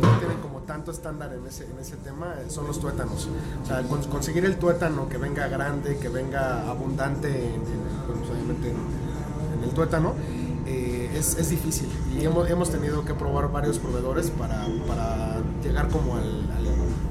no 0.00 0.18
tienen 0.18 0.38
como 0.40 0.60
tanto 0.60 0.90
estándar 0.90 1.32
en 1.34 1.46
ese, 1.46 1.64
en 1.64 1.78
ese 1.78 1.96
tema 1.96 2.34
son 2.48 2.66
los 2.66 2.80
tuétanos. 2.80 3.28
O 3.62 3.66
sea, 3.66 3.82
conseguir 4.08 4.44
el 4.44 4.56
tuétano 4.56 5.08
que 5.08 5.18
venga 5.18 5.48
grande, 5.48 5.98
que 5.98 6.08
venga 6.08 6.68
abundante 6.70 7.28
en, 7.28 7.54
en, 7.54 8.32
obviamente 8.32 8.70
en, 8.70 9.01
en 9.72 9.78
el 9.78 9.88
tuétano, 9.88 10.14
eh, 10.66 11.10
es, 11.16 11.36
es, 11.36 11.50
difícil. 11.50 11.88
Y 12.18 12.24
hemos, 12.24 12.48
hemos, 12.48 12.70
tenido 12.70 13.04
que 13.04 13.14
probar 13.14 13.50
varios 13.50 13.78
proveedores 13.78 14.30
para, 14.30 14.66
para 14.86 15.40
llegar 15.62 15.88
como 15.88 16.16
al, 16.16 16.50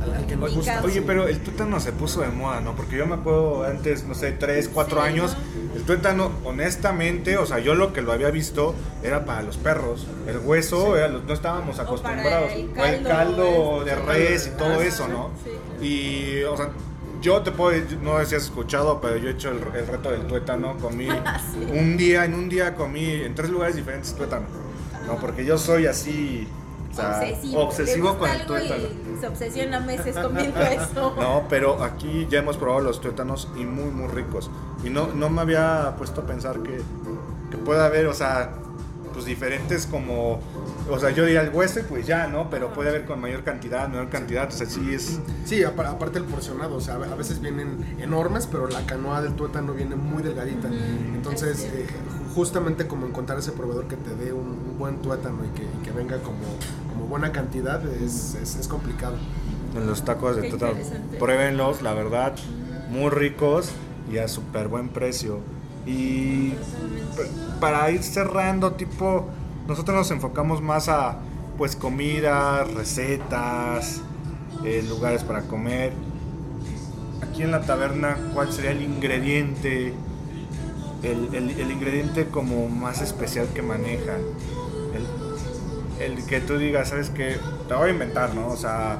al, 0.01 0.13
al, 0.15 0.25
que 0.25 0.35
nos 0.35 0.55
gusta. 0.55 0.81
Oye, 0.83 1.01
pero 1.01 1.27
el 1.27 1.39
tuétano 1.39 1.79
se 1.79 1.91
puso 1.91 2.21
de 2.21 2.29
moda, 2.29 2.61
¿no? 2.61 2.75
Porque 2.75 2.97
yo 2.97 3.05
me 3.05 3.15
acuerdo 3.15 3.63
antes, 3.65 4.05
no 4.05 4.13
sé, 4.13 4.31
3, 4.31 4.69
4 4.73 5.01
sí, 5.01 5.07
años, 5.07 5.35
¿no? 5.35 5.77
el 5.77 5.83
tuétano, 5.83 6.31
honestamente, 6.45 7.37
o 7.37 7.45
sea, 7.45 7.59
yo 7.59 7.75
lo 7.75 7.93
que 7.93 8.01
lo 8.01 8.11
había 8.11 8.31
visto 8.31 8.73
era 9.03 9.25
para 9.25 9.41
los 9.41 9.57
perros. 9.57 10.07
El 10.27 10.39
hueso, 10.39 10.93
sí. 10.93 10.99
era, 10.99 11.09
no 11.09 11.33
estábamos 11.33 11.79
acostumbrados. 11.79 12.51
O, 12.51 12.81
o 12.81 12.85
el 12.85 13.03
caldo 13.03 13.83
de 13.83 13.95
res 13.95 14.47
y 14.47 14.57
todo 14.57 14.81
eso, 14.81 15.07
¿no? 15.07 15.31
Y, 15.81 16.43
o 16.43 16.55
sea, 16.55 16.69
yo 17.21 17.41
te 17.41 17.51
puedo, 17.51 17.79
no 18.01 18.19
sé 18.19 18.25
si 18.25 18.35
has 18.35 18.43
escuchado, 18.43 18.99
pero 18.99 19.17
yo 19.17 19.29
he 19.29 19.31
hecho 19.31 19.49
el, 19.49 19.57
el 19.75 19.87
reto 19.87 20.11
del 20.11 20.25
tuétano, 20.25 20.77
comí 20.77 21.05
sí. 21.53 21.67
un 21.71 21.97
día, 21.97 22.25
en 22.25 22.33
un 22.33 22.49
día 22.49 22.75
comí 22.75 23.05
en 23.05 23.35
tres 23.35 23.49
lugares 23.49 23.75
diferentes 23.75 24.13
tuétano, 24.15 24.45
¿no? 25.07 25.17
Porque 25.17 25.45
yo 25.45 25.57
soy 25.57 25.85
así, 25.85 26.47
o 26.91 26.95
sea, 26.95 27.19
obsesivo, 27.19 27.59
obsesivo 27.61 28.17
con 28.17 28.29
el 28.29 28.45
tuétano. 28.45 28.83
Se 29.19 29.27
obsesiona 29.27 29.79
meses 29.79 30.17
comiendo 30.17 30.59
eso. 30.61 31.15
No, 31.19 31.45
pero 31.47 31.83
aquí 31.83 32.27
ya 32.29 32.39
hemos 32.39 32.57
probado 32.57 32.81
los 32.81 32.99
tuétanos 32.99 33.49
y 33.55 33.65
muy, 33.65 33.91
muy 33.91 34.07
ricos. 34.07 34.49
Y 34.83 34.89
no, 34.89 35.07
no 35.07 35.29
me 35.29 35.41
había 35.41 35.93
puesto 35.97 36.21
a 36.21 36.25
pensar 36.25 36.59
que, 36.63 36.81
que 37.51 37.57
puede 37.57 37.81
haber, 37.83 38.07
o 38.07 38.13
sea, 38.15 38.51
pues 39.13 39.25
diferentes 39.25 39.85
como 39.85 40.39
o 40.89 40.99
sea, 40.99 41.11
yo 41.11 41.25
diría 41.25 41.41
el 41.41 41.49
hueso 41.53 41.79
y 41.79 41.83
pues 41.83 42.07
ya, 42.07 42.27
¿no? 42.27 42.49
Pero 42.49 42.73
puede 42.73 42.89
haber 42.89 43.05
con 43.05 43.21
mayor 43.21 43.43
cantidad, 43.43 43.87
menor 43.87 44.09
cantidad, 44.09 44.47
o 44.47 44.51
sea, 44.51 44.67
sí 44.67 44.93
es... 44.93 45.19
Sí, 45.45 45.63
aparte 45.63 46.17
el 46.17 46.25
porcionado, 46.25 46.75
o 46.75 46.81
sea, 46.81 46.95
a 46.95 47.15
veces 47.15 47.39
vienen 47.39 47.95
enormes, 47.99 48.47
pero 48.47 48.67
la 48.67 48.85
canoa 48.85 49.21
del 49.21 49.33
tuétano 49.33 49.73
viene 49.73 49.95
muy 49.95 50.23
delgadita. 50.23 50.69
Entonces, 51.13 51.63
eh, 51.73 51.87
justamente 52.35 52.87
como 52.87 53.05
encontrar 53.05 53.39
ese 53.39 53.51
proveedor 53.51 53.87
que 53.87 53.95
te 53.95 54.15
dé 54.15 54.33
un, 54.33 54.47
un 54.47 54.77
buen 54.77 54.97
tuétano 54.97 55.45
y 55.45 55.49
que, 55.57 55.63
y 55.63 55.83
que, 55.83 55.91
venga 55.91 56.17
como, 56.17 56.39
como 56.91 57.05
buena 57.07 57.31
cantidad 57.31 57.85
es, 57.85 58.35
es, 58.35 58.55
es 58.55 58.67
complicado. 58.67 59.15
En 59.75 59.87
los 59.87 60.03
tacos 60.03 60.35
de 60.35 60.49
tuétano, 60.49 60.73
pruébenlos, 61.19 61.81
la 61.81 61.93
verdad, 61.93 62.35
muy 62.89 63.09
ricos 63.09 63.71
y 64.11 64.17
a 64.17 64.27
súper 64.27 64.67
buen 64.67 64.89
precio. 64.89 65.39
Y 65.85 66.53
para 67.59 67.89
ir 67.91 68.03
cerrando, 68.03 68.73
tipo 68.73 69.27
nosotros 69.67 69.95
nos 69.95 70.11
enfocamos 70.11 70.61
más 70.61 70.89
a 70.89 71.17
pues 71.57 71.75
comida, 71.75 72.63
recetas, 72.63 74.01
eh, 74.65 74.83
lugares 74.87 75.23
para 75.23 75.43
comer. 75.43 75.93
Aquí 77.21 77.43
en 77.43 77.51
la 77.51 77.61
taberna, 77.61 78.17
¿cuál 78.33 78.51
sería 78.51 78.71
el 78.71 78.81
ingrediente? 78.81 79.93
El, 81.03 81.33
el, 81.33 81.71
ingrediente 81.71 82.27
como 82.27 82.67
más 82.67 83.01
especial 83.01 83.47
que 83.53 83.61
maneja. 83.61 84.17
El, 85.99 86.17
el, 86.17 86.25
que 86.25 86.41
tú 86.41 86.57
digas, 86.57 86.89
¿sabes 86.89 87.09
qué? 87.09 87.37
Te 87.67 87.73
voy 87.73 87.89
a 87.89 87.93
inventar, 87.93 88.35
¿no? 88.35 88.49
O 88.49 88.57
sea, 88.57 88.99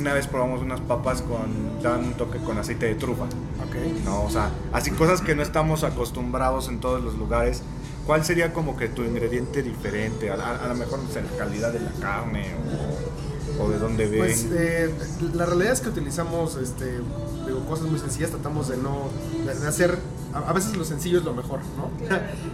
una 0.00 0.14
vez 0.14 0.26
probamos 0.26 0.62
unas 0.62 0.80
papas 0.80 1.22
con, 1.22 1.82
dan 1.82 2.04
un 2.04 2.14
toque 2.14 2.38
con 2.38 2.58
aceite 2.58 2.86
de 2.86 2.94
trufa. 2.94 3.24
Ok. 3.24 4.04
No, 4.04 4.24
o 4.24 4.30
sea, 4.30 4.50
así 4.72 4.90
cosas 4.90 5.20
que 5.20 5.34
no 5.34 5.42
estamos 5.42 5.84
acostumbrados 5.84 6.68
en 6.68 6.80
todos 6.80 7.02
los 7.02 7.14
lugares. 7.14 7.62
¿Cuál 8.06 8.24
sería 8.24 8.52
como 8.52 8.76
que 8.76 8.88
tu 8.88 9.02
ingrediente 9.02 9.62
diferente? 9.62 10.30
A, 10.30 10.34
a, 10.34 10.64
a 10.64 10.68
lo 10.68 10.74
mejor 10.74 10.98
no 11.00 11.10
sé, 11.10 11.22
la 11.22 11.30
calidad 11.36 11.72
de 11.72 11.80
la 11.80 11.92
carne 12.00 12.54
o, 13.58 13.64
o 13.64 13.70
de 13.70 13.78
dónde 13.78 14.06
ven. 14.06 14.20
Pues 14.20 14.46
eh, 14.52 14.90
la 15.34 15.46
realidad 15.46 15.72
es 15.74 15.80
que 15.80 15.90
utilizamos 15.90 16.56
este, 16.56 17.00
digo, 17.46 17.60
cosas 17.68 17.86
muy 17.86 17.98
sencillas, 17.98 18.30
tratamos 18.30 18.68
de 18.68 18.78
no 18.78 19.10
de, 19.44 19.68
hacer, 19.68 19.98
a, 20.32 20.38
a, 20.38 20.52
veces 20.52 20.76
lo 20.76 20.84
sencillo 20.84 21.18
es 21.18 21.24
lo 21.24 21.34
mejor, 21.34 21.60
¿no? 21.76 21.90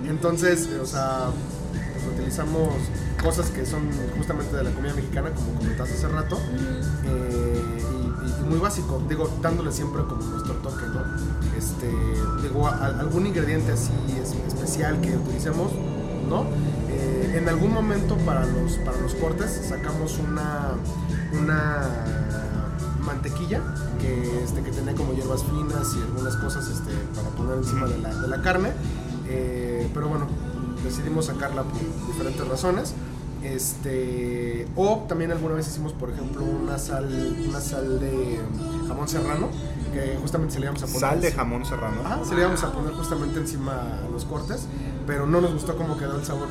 Entonces, 0.10 0.68
o 0.80 0.86
sea, 0.86 1.30
utilizamos 2.08 2.68
cosas 3.22 3.50
que 3.50 3.64
son 3.66 3.82
justamente 4.16 4.56
de 4.56 4.64
la 4.64 4.70
comida 4.70 4.94
mexicana, 4.94 5.30
como 5.30 5.58
comentaste 5.58 5.94
hace 5.94 6.08
rato, 6.08 6.38
eh, 7.04 7.82
y, 8.40 8.48
muy 8.48 8.58
básico, 8.58 9.02
digo, 9.08 9.30
dándole 9.42 9.72
siempre 9.72 10.02
como 10.02 10.22
nuestro 10.22 10.54
toque, 10.56 10.86
¿no? 10.86 11.02
Este, 11.56 11.88
digo, 12.42 12.68
algún 12.68 13.26
ingrediente 13.26 13.72
así 13.72 13.92
es, 14.20 14.34
especial 14.46 15.00
que 15.00 15.16
utilicemos, 15.16 15.72
¿no? 16.28 16.44
Eh, 16.88 17.38
en 17.38 17.48
algún 17.48 17.72
momento 17.72 18.16
para 18.18 18.46
los, 18.46 18.72
para 18.78 19.00
los 19.00 19.14
cortes 19.14 19.62
sacamos 19.68 20.18
una, 20.18 20.72
una 21.32 21.88
mantequilla 23.04 23.60
que, 24.00 24.44
este, 24.44 24.62
que 24.62 24.70
tenía 24.70 24.94
como 24.94 25.12
hierbas 25.14 25.42
finas 25.44 25.94
y 25.96 26.02
algunas 26.02 26.36
cosas 26.36 26.68
este, 26.68 26.92
para 27.14 27.28
poner 27.30 27.58
encima 27.58 27.86
de 27.86 27.98
la, 27.98 28.14
de 28.14 28.28
la 28.28 28.42
carne, 28.42 28.72
eh, 29.28 29.88
pero 29.94 30.08
bueno, 30.08 30.26
decidimos 30.86 31.26
sacarla 31.26 31.62
por 31.62 31.80
diferentes 32.06 32.46
razones. 32.48 32.94
Este, 33.42 34.66
o 34.74 35.04
también 35.08 35.30
alguna 35.30 35.54
vez 35.54 35.68
hicimos, 35.68 35.92
por 35.92 36.10
ejemplo, 36.10 36.42
una 36.42 36.78
sal, 36.78 37.36
una 37.48 37.60
sal 37.60 38.00
de 38.00 38.40
jamón 38.88 39.06
serrano, 39.06 39.50
que 39.92 40.16
justamente 40.20 40.54
se 40.54 40.60
le 40.60 40.66
íbamos 40.66 40.82
a 40.82 40.86
poner. 40.86 41.00
Sal 41.00 41.20
de 41.20 41.32
jamón 41.32 41.64
serrano. 41.64 42.00
Ajá, 42.04 42.24
se 42.24 42.34
le 42.34 42.40
íbamos 42.40 42.62
a 42.64 42.72
poner 42.72 42.92
justamente 42.94 43.38
encima 43.38 44.00
los 44.10 44.24
cortes, 44.24 44.66
pero 45.06 45.26
no 45.26 45.40
nos 45.40 45.52
gustó 45.52 45.76
cómo 45.76 45.96
quedó 45.96 46.18
el 46.18 46.24
sabor. 46.24 46.48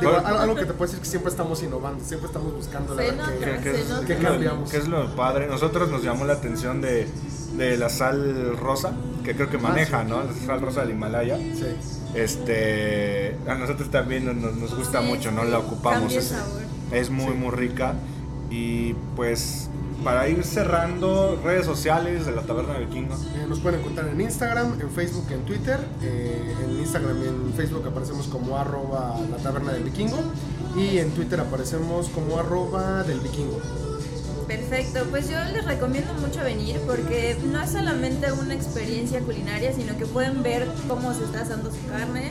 Digo, 0.00 0.12
algo 0.12 0.54
que 0.54 0.66
te 0.66 0.74
puedo 0.74 0.90
decir 0.90 1.00
que 1.00 1.08
siempre 1.08 1.30
estamos 1.30 1.62
innovando, 1.62 2.04
siempre 2.04 2.26
estamos 2.26 2.52
buscando 2.52 2.94
la 2.94 3.02
verdad 3.02 3.32
que, 3.38 3.62
que, 3.62 3.80
es, 3.80 3.86
que 4.06 4.18
cambiamos. 4.18 4.70
Que 4.70 4.76
es 4.76 4.88
lo 4.88 5.16
padre. 5.16 5.46
Nosotros 5.46 5.88
nos 5.90 6.02
llamó 6.02 6.26
la 6.26 6.34
atención 6.34 6.82
de, 6.82 7.08
de 7.56 7.78
la 7.78 7.88
sal 7.88 8.58
rosa, 8.58 8.92
que 9.26 9.34
creo 9.34 9.50
que 9.50 9.58
maneja, 9.58 10.00
ah, 10.00 10.04
sí. 10.04 10.10
¿no? 10.10 10.22
La 10.22 10.32
sal 10.32 10.60
rosa 10.60 10.82
del 10.82 10.90
Himalaya. 10.90 11.36
Sí. 11.36 11.66
Este, 12.14 13.36
a 13.48 13.54
nosotros 13.56 13.90
también 13.90 14.24
nos, 14.24 14.54
nos 14.54 14.74
gusta 14.74 15.00
sí, 15.02 15.06
mucho, 15.06 15.32
¿no? 15.32 15.44
La 15.44 15.58
ocupamos. 15.58 16.14
Es, 16.14 16.32
es, 16.92 17.10
muy, 17.10 17.32
sí. 17.32 17.38
muy 17.38 17.50
rica. 17.50 17.94
Y 18.50 18.94
pues 19.16 19.68
para 20.04 20.28
ir 20.28 20.44
cerrando, 20.44 21.40
redes 21.42 21.66
sociales 21.66 22.24
de 22.24 22.32
la 22.32 22.42
Taberna 22.42 22.74
del 22.74 22.86
Vikingo. 22.86 23.14
Eh, 23.14 23.46
nos 23.48 23.58
pueden 23.58 23.80
encontrar 23.80 24.08
en 24.08 24.20
Instagram, 24.20 24.80
en 24.80 24.90
Facebook, 24.90 25.26
en 25.32 25.40
Twitter. 25.40 25.80
Eh, 26.02 26.54
en 26.64 26.78
Instagram 26.78 27.20
y 27.24 27.26
en 27.26 27.54
Facebook 27.54 27.84
aparecemos 27.88 28.28
como 28.28 28.56
arroba 28.56 29.16
la 29.28 29.38
Taberna 29.38 29.72
del 29.72 29.82
Vikingo. 29.82 30.18
Y 30.76 30.98
en 30.98 31.10
Twitter 31.10 31.40
aparecemos 31.40 32.08
como 32.10 32.38
arroba 32.38 33.02
del 33.02 33.18
Vikingo. 33.18 33.60
Perfecto, 34.46 35.04
pues 35.10 35.28
yo 35.28 35.42
les 35.52 35.64
recomiendo 35.64 36.14
mucho 36.14 36.40
venir 36.44 36.78
porque 36.86 37.36
no 37.50 37.60
es 37.60 37.70
solamente 37.70 38.30
una 38.30 38.54
experiencia 38.54 39.20
culinaria, 39.20 39.72
sino 39.72 39.98
que 39.98 40.06
pueden 40.06 40.44
ver 40.44 40.68
cómo 40.86 41.12
se 41.14 41.24
está 41.24 41.40
asando 41.40 41.72
su 41.72 41.84
carne. 41.88 42.30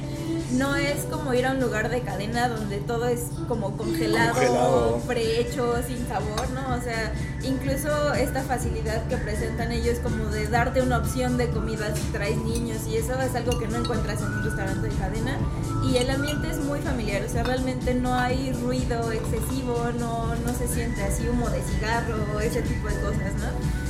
No 0.51 0.75
es 0.75 1.05
como 1.11 1.33
ir 1.33 1.45
a 1.45 1.51
un 1.51 1.59
lugar 1.59 1.89
de 1.89 2.01
cadena 2.01 2.47
donde 2.47 2.77
todo 2.77 3.07
es 3.07 3.29
como 3.47 3.75
congelado, 3.75 4.33
congelado. 4.33 5.01
prehecho, 5.07 5.75
sin 5.87 6.07
sabor, 6.07 6.49
¿no? 6.51 6.75
O 6.75 6.81
sea, 6.81 7.13
incluso 7.43 8.13
esta 8.13 8.43
facilidad 8.43 9.07
que 9.07 9.17
presentan 9.17 9.71
ellos 9.71 9.99
como 9.99 10.25
de 10.25 10.47
darte 10.47 10.81
una 10.81 10.99
opción 10.99 11.37
de 11.37 11.49
comida 11.49 11.93
si 11.95 12.03
traes 12.11 12.37
niños 12.37 12.87
y 12.87 12.97
eso 12.97 13.19
es 13.19 13.35
algo 13.35 13.57
que 13.57 13.67
no 13.67 13.77
encuentras 13.77 14.21
en 14.21 14.27
un 14.27 14.43
restaurante 14.43 14.87
de 14.87 14.95
cadena. 14.95 15.37
Y 15.83 15.97
el 15.97 16.09
ambiente 16.09 16.49
es 16.49 16.57
muy 16.57 16.79
familiar, 16.79 17.23
o 17.23 17.29
sea, 17.29 17.43
realmente 17.43 17.93
no 17.93 18.15
hay 18.15 18.53
ruido 18.53 19.11
excesivo, 19.11 19.91
no, 19.99 20.35
no 20.35 20.53
se 20.53 20.67
siente 20.67 21.03
así 21.03 21.27
humo 21.27 21.49
de 21.49 21.61
cigarro, 21.61 22.39
ese 22.39 22.61
tipo 22.61 22.87
de 22.87 22.95
cosas, 23.01 23.33
¿no? 23.39 23.84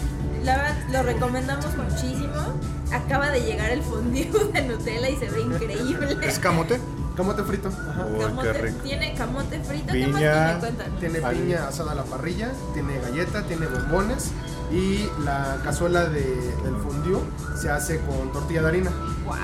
La 0.45 0.57
verdad, 0.57 0.75
lo 0.91 1.03
recomendamos 1.03 1.67
muchísimo. 1.75 2.53
Acaba 2.93 3.29
de 3.31 3.41
llegar 3.41 3.71
el 3.71 3.81
fondue 3.81 4.29
de 4.53 4.61
Nutella 4.61 5.09
y 5.09 5.15
se 5.17 5.29
ve 5.29 5.41
increíble. 5.41 6.17
¿Es 6.21 6.39
camote? 6.39 6.79
Camote 7.17 7.43
frito. 7.43 7.69
Ajá. 7.69 8.05
Uy, 8.05 8.25
qué 8.41 8.53
rico. 8.53 8.77
tiene 8.83 9.13
camote 9.15 9.59
frito. 9.61 9.93
¿Qué 9.93 10.07
más 10.07 10.19
Piña. 10.19 10.33
tiene? 10.45 10.59
Cuéntanos. 10.59 10.99
Tiene 10.99 11.19
piña 11.21 11.67
asada 11.69 11.91
a 11.93 11.95
la 11.95 12.03
parrilla, 12.03 12.51
tiene 12.73 12.99
galleta, 12.99 13.41
tiene 13.43 13.67
bombones 13.67 14.31
y 14.71 15.09
la 15.23 15.57
cazuela 15.63 16.05
de, 16.05 16.21
del 16.63 16.75
fondue 16.83 17.21
se 17.59 17.69
hace 17.71 18.01
con 18.01 18.31
tortilla 18.33 18.61
de 18.63 18.67
harina. 18.67 18.91
Wow. 19.25 19.35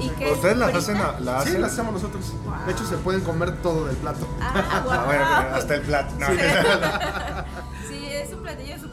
¿Y 0.00 0.08
qué? 0.10 0.30
¿Ustedes 0.32 0.56
las 0.56 0.74
hacen? 0.74 0.96
a- 0.96 1.20
la 1.20 1.40
Sí, 1.42 1.48
hacen? 1.50 1.60
la 1.60 1.66
hacemos 1.68 1.92
nosotros. 1.92 2.32
Wow. 2.44 2.66
De 2.66 2.72
hecho, 2.72 2.84
se 2.84 2.96
pueden 2.96 3.20
comer 3.20 3.56
todo 3.62 3.86
del 3.86 3.96
plato. 3.96 4.26
Ah, 4.40 4.82
wow. 4.84 4.92
Ah, 4.92 5.02
bueno, 5.06 5.24
hasta 5.56 5.74
el 5.76 5.80
plato. 5.82 6.14
No. 6.18 6.26
Sí, 6.26 6.32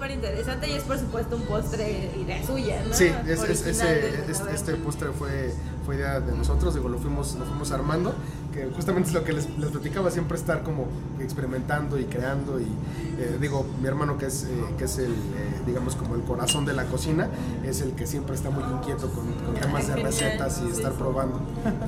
súper 0.01 0.11
interesante 0.15 0.67
y 0.67 0.73
es 0.73 0.83
por 0.83 0.97
supuesto 0.97 1.35
un 1.35 1.43
postre 1.43 2.09
idea 2.19 2.43
suya, 2.43 2.81
¿no? 2.87 2.93
Sí, 2.93 3.11
es- 3.27 3.43
es- 3.43 3.67
ese, 3.67 4.31
es- 4.31 4.41
este 4.51 4.73
postre 4.75 5.09
fue, 5.11 5.53
fue 5.85 5.95
idea 5.97 6.19
de 6.19 6.35
nosotros, 6.35 6.73
digo, 6.73 6.89
lo 6.89 6.97
fuimos, 6.97 7.35
lo 7.35 7.45
fuimos 7.45 7.71
armando, 7.71 8.15
que 8.51 8.65
justamente 8.75 9.09
es 9.09 9.13
lo 9.13 9.23
que 9.23 9.33
les, 9.33 9.47
les 9.59 9.69
platicaba, 9.69 10.09
siempre 10.09 10.37
estar 10.37 10.63
como 10.63 10.87
experimentando 11.19 11.99
y 11.99 12.05
creando 12.05 12.59
y 12.59 12.63
eh, 13.19 13.37
digo, 13.39 13.63
mi 13.79 13.87
hermano 13.87 14.17
que 14.17 14.25
es, 14.25 14.43
eh, 14.45 14.49
que 14.77 14.85
es 14.85 14.97
el, 14.97 15.11
eh, 15.11 15.61
digamos, 15.67 15.95
como 15.95 16.15
el 16.15 16.21
corazón 16.23 16.65
de 16.65 16.73
la 16.73 16.85
cocina, 16.85 17.27
es 17.63 17.81
el 17.81 17.91
que 17.93 18.07
siempre 18.07 18.33
está 18.35 18.49
muy 18.49 18.63
inquieto 18.63 19.07
con, 19.11 19.31
con 19.33 19.53
temas 19.53 19.87
de 19.87 19.95
recetas 20.03 20.59
y 20.63 20.65
sí, 20.65 20.71
estar 20.77 20.93
sí. 20.93 20.97
probando. 20.97 21.39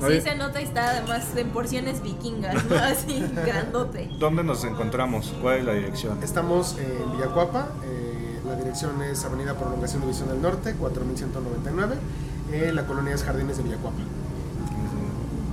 Sí, 0.08 0.20
se 0.20 0.36
nota 0.36 0.60
y 0.60 0.64
está 0.64 0.90
además 0.90 1.24
en 1.36 1.50
porciones 1.50 2.00
vikingas, 2.00 2.64
¿no? 2.66 2.76
Así, 2.82 3.24
grandote. 3.44 4.08
¿Dónde 4.20 4.44
nos 4.44 4.62
encontramos? 4.62 5.34
¿Cuál 5.42 5.58
es 5.58 5.64
la 5.64 5.72
dirección? 5.74 6.22
Estamos 6.22 6.76
en 6.78 7.12
Villacuapa, 7.12 7.68
la 7.82 7.83
dirección 8.64 9.02
es 9.02 9.24
Avenida 9.24 9.54
Prolongación 9.54 10.00
División 10.02 10.28
del 10.30 10.40
Norte, 10.40 10.72
4199, 10.74 11.94
eh, 12.52 12.72
la 12.72 12.86
colonia 12.86 13.14
es 13.14 13.22
Jardines 13.22 13.58
de 13.58 13.62
Villacuapa. 13.62 13.98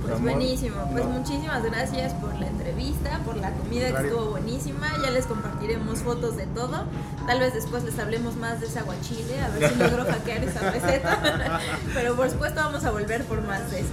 Pues 0.02 0.14
Amor. 0.16 0.30
buenísimo, 0.32 0.76
pues 0.90 1.04
No. 1.04 1.10
muchísimas 1.10 1.62
gracias 1.62 2.12
por 2.14 2.34
la 2.40 2.48
entrevista, 2.48 3.20
por 3.24 3.36
la 3.36 3.52
comida 3.52 3.92
que 3.96 4.06
estuvo 4.08 4.30
buenísima, 4.30 4.88
ya 5.02 5.10
les 5.10 5.26
compartiremos 5.26 6.00
fotos 6.00 6.36
de 6.36 6.46
todo, 6.46 6.86
tal 7.26 7.38
vez 7.38 7.54
después 7.54 7.84
les 7.84 7.96
hablemos 7.98 8.34
más 8.36 8.60
de 8.60 8.66
ese 8.66 8.78
aguachile, 8.80 9.40
a 9.40 9.48
ver 9.50 9.68
si 9.70 9.78
logro 9.78 10.04
hackear 10.10 10.42
esa 10.42 10.70
receta, 10.70 11.60
pero 11.94 12.16
por 12.16 12.28
supuesto 12.30 12.60
vamos 12.60 12.84
a 12.84 12.90
volver 12.90 13.24
por 13.26 13.42
más 13.46 13.70
de 13.70 13.80
eso. 13.80 13.92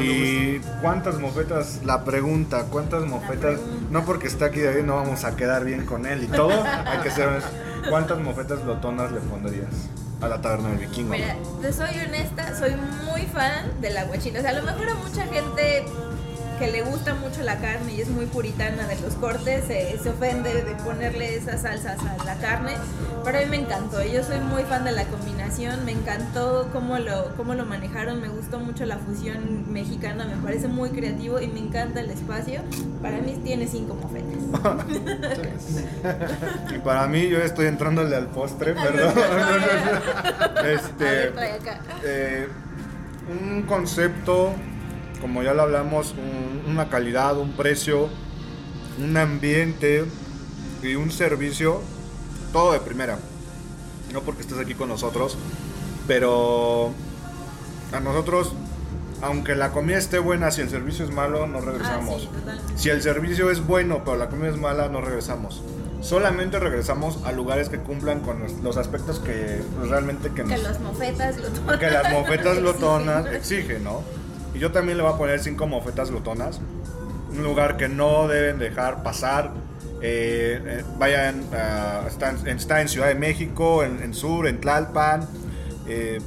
¿Y 0.00 0.60
cuántas 0.80 1.18
mofetas? 1.18 1.80
La 1.84 2.04
pregunta, 2.04 2.66
¿cuántas 2.70 3.04
mofetas? 3.04 3.58
pregunta. 3.58 3.79
No 3.90 4.04
porque 4.04 4.28
está 4.28 4.46
aquí 4.46 4.60
David, 4.60 4.84
no 4.84 4.94
vamos 4.96 5.24
a 5.24 5.36
quedar 5.36 5.64
bien 5.64 5.84
con 5.84 6.06
él 6.06 6.22
y 6.24 6.28
todo. 6.28 6.64
Hay 6.86 6.98
que 6.98 7.10
ser 7.10 7.28
honestos. 7.28 7.52
¿Cuántas 7.88 8.18
mofetas 8.20 8.62
glotonas 8.62 9.10
le 9.10 9.20
pondrías 9.20 9.88
a 10.20 10.28
la 10.28 10.40
taberna 10.40 10.68
del 10.68 10.78
vikingo? 10.78 11.10
Mira, 11.10 11.34
te 11.60 11.72
soy 11.72 11.98
honesta, 12.06 12.56
soy 12.56 12.76
muy 13.04 13.22
fan 13.22 13.80
del 13.80 13.96
aguachile. 13.96 14.38
O 14.38 14.42
sea, 14.42 14.50
a 14.50 14.54
lo 14.54 14.62
mejor 14.62 14.90
a 14.90 14.94
mucha 14.94 15.26
gente 15.26 15.84
que 16.60 16.70
le 16.70 16.82
gusta 16.82 17.14
mucho 17.14 17.42
la 17.42 17.56
carne 17.56 17.94
y 17.94 18.00
es 18.02 18.08
muy 18.10 18.26
puritana 18.26 18.86
de 18.86 19.00
los 19.00 19.14
cortes, 19.14 19.64
se, 19.64 19.98
se 19.98 20.10
ofende 20.10 20.52
de 20.62 20.74
ponerle 20.84 21.34
esas 21.34 21.62
salsas 21.62 21.98
a 22.00 22.24
la 22.24 22.34
carne, 22.36 22.72
pero 23.24 23.38
a 23.38 23.40
mí 23.40 23.46
me 23.48 23.56
encantó. 23.56 24.04
Yo 24.04 24.22
soy 24.22 24.40
muy 24.40 24.62
fan 24.64 24.84
de 24.84 24.92
la 24.92 25.04
combinación, 25.04 25.84
me 25.86 25.92
encantó 25.92 26.68
cómo 26.70 26.98
lo, 26.98 27.34
cómo 27.36 27.54
lo 27.54 27.64
manejaron, 27.64 28.20
me 28.20 28.28
gustó 28.28 28.60
mucho 28.60 28.84
la 28.84 28.98
fusión 28.98 29.72
mexicana, 29.72 30.26
me 30.26 30.36
parece 30.36 30.68
muy 30.68 30.90
creativo 30.90 31.40
y 31.40 31.48
me 31.48 31.60
encanta 31.60 32.00
el 32.00 32.10
espacio. 32.10 32.60
Para 33.00 33.16
mí 33.18 33.40
tiene 33.42 33.66
cinco 33.66 33.94
mofetas. 33.94 34.30
Y 36.74 36.78
para 36.78 37.06
mí, 37.06 37.28
yo 37.28 37.38
estoy 37.38 37.66
entrándole 37.66 38.14
al 38.16 38.26
postre, 38.26 38.74
perdón. 38.74 39.14
Ver, 40.62 40.74
este, 40.74 41.28
acá. 41.28 41.80
eh, 42.04 42.48
un 43.30 43.62
concepto, 43.62 44.52
como 45.20 45.42
ya 45.42 45.54
lo 45.54 45.62
hablamos, 45.62 46.12
un- 46.12 46.70
una 46.72 46.88
calidad, 46.88 47.36
un 47.38 47.52
precio, 47.52 48.08
un 49.02 49.16
ambiente 49.16 50.04
y 50.82 50.94
un 50.94 51.10
servicio, 51.10 51.80
todo 52.52 52.72
de 52.72 52.80
primera. 52.80 53.18
No 54.12 54.22
porque 54.22 54.42
estés 54.42 54.58
aquí 54.58 54.74
con 54.74 54.88
nosotros, 54.88 55.36
pero 56.06 56.90
a 57.92 58.00
nosotros, 58.00 58.52
aunque 59.22 59.54
la 59.54 59.70
comida 59.70 59.98
esté 59.98 60.18
buena, 60.18 60.50
si 60.50 60.60
el 60.62 60.70
servicio 60.70 61.04
es 61.04 61.12
malo, 61.12 61.46
no 61.46 61.58
Ah, 61.58 61.62
regresamos. 61.64 62.22
sí, 62.22 62.28
totalmente. 62.28 62.72
Si 62.76 62.88
el 62.88 63.02
servicio 63.02 63.50
es 63.50 63.66
bueno, 63.66 64.02
pero 64.04 64.16
la 64.16 64.28
comida 64.28 64.48
es 64.50 64.56
mala, 64.56 64.88
no 64.88 65.00
regresamos. 65.00 65.62
Solamente 66.00 66.58
regresamos 66.58 67.18
a 67.24 67.32
lugares 67.32 67.68
que 67.68 67.78
cumplan 67.78 68.20
con 68.20 68.42
los- 68.62 68.76
aspectos 68.78 69.18
que 69.20 69.60
pues, 69.78 69.90
realmente 69.90 70.30
que 70.30 70.36
Que 70.36 70.44
nos, 70.44 70.62
las 70.62 70.80
mofetas 70.80 71.36
que 71.78 71.90
las 71.90 72.10
mofetas 72.12 72.58
glotonas 72.58 73.26
exigen. 73.32 73.36
exigen, 73.36 73.84
¿no? 73.84 74.00
Yo 74.60 74.70
también 74.72 74.98
le 74.98 75.02
voy 75.02 75.14
a 75.14 75.16
poner 75.16 75.40
cinco 75.40 75.66
mofetas 75.66 76.10
glotonas. 76.10 76.60
Un 77.30 77.42
lugar 77.42 77.78
que 77.78 77.88
no 77.88 78.28
deben 78.28 78.58
dejar 78.58 79.02
pasar. 79.02 79.52
Eh, 80.02 80.60
eh, 80.62 80.84
vayan, 80.98 81.42
ah, 81.54 82.02
está, 82.06 82.34
en, 82.80 82.88
Ciudad 82.88 83.08
de 83.08 83.14
México, 83.14 83.82
en, 83.82 84.02
en 84.02 84.12
Sur, 84.12 84.46
en 84.46 84.60
Tlalpan. 84.60 85.26
Eh, 85.88 86.20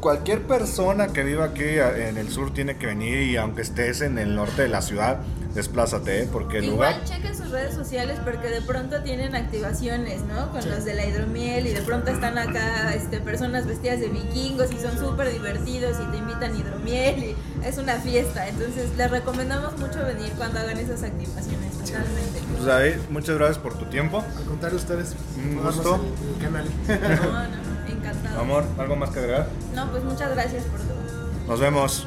cualquier 0.00 0.40
persona 0.42 1.08
que 1.08 1.24
viva 1.24 1.44
aquí 1.44 1.78
a- 1.78 2.08
en 2.08 2.16
el 2.16 2.30
sur 2.30 2.54
tiene 2.54 2.78
que 2.78 2.86
venir 2.86 3.20
y 3.22 3.36
aunque 3.36 3.60
estés 3.60 4.00
en 4.00 4.18
el 4.18 4.34
norte 4.34 4.62
de 4.62 4.68
la 4.68 4.80
ciudad, 4.80 5.18
desplázate, 5.54 6.22
¿eh? 6.22 6.28
porque 6.32 6.58
el 6.58 6.64
Igual 6.64 6.94
lugar... 6.94 7.04
chequen 7.08 7.36
sus 7.36 7.50
redes 7.50 7.74
sociales 7.74 8.18
porque 8.24 8.48
de 8.48 8.62
pronto 8.62 9.02
tienen 9.02 9.34
activaciones, 9.34 10.22
¿no? 10.22 10.50
Con 10.50 10.68
los 10.68 10.84
de 10.84 10.94
la 10.94 11.04
hidromiel 11.06 11.66
y 11.66 11.72
de 11.72 11.82
pronto 11.82 12.10
están 12.10 12.38
acá 12.38 12.94
este, 12.94 13.20
personas 13.20 13.66
vestidas 13.66 14.00
de 14.00 14.08
vikingos 14.08 14.72
y 14.72 14.78
son 14.78 14.98
súper 14.98 15.32
divertidos 15.32 15.96
y 16.00 16.10
te 16.10 16.16
invitan 16.16 16.54
a 16.54 16.58
hidromiel 16.58 17.18
y 17.24 17.36
es 17.64 17.78
una 17.78 17.94
fiesta. 17.96 18.48
Entonces 18.48 18.90
les 18.96 19.10
recomendamos 19.10 19.78
mucho 19.78 20.04
venir 20.04 20.32
cuando 20.38 20.60
hagan 20.60 20.78
esas 20.78 21.02
activaciones, 21.02 21.72
totalmente. 21.78 22.40
Pues 22.52 22.64
David, 22.64 22.94
muchas 23.10 23.36
gracias 23.36 23.58
por 23.58 23.74
tu 23.78 23.84
tiempo. 23.86 24.24
Al 24.36 24.44
contrario, 24.44 24.78
ustedes, 24.78 25.14
Un 25.36 25.62
gusto. 25.62 25.96
El, 25.96 26.34
el 26.34 26.42
canal. 26.42 26.66
No, 27.22 27.42
no, 27.42 27.92
encantado. 27.92 28.40
Amor, 28.40 28.64
¿algo 28.78 28.96
más 28.96 29.10
que 29.10 29.18
agregar? 29.20 29.48
No, 29.74 29.90
pues 29.90 30.02
muchas 30.04 30.30
gracias 30.30 30.64
por 30.64 30.80
todo. 30.80 31.02
Nos 31.48 31.60
vemos. 31.60 32.06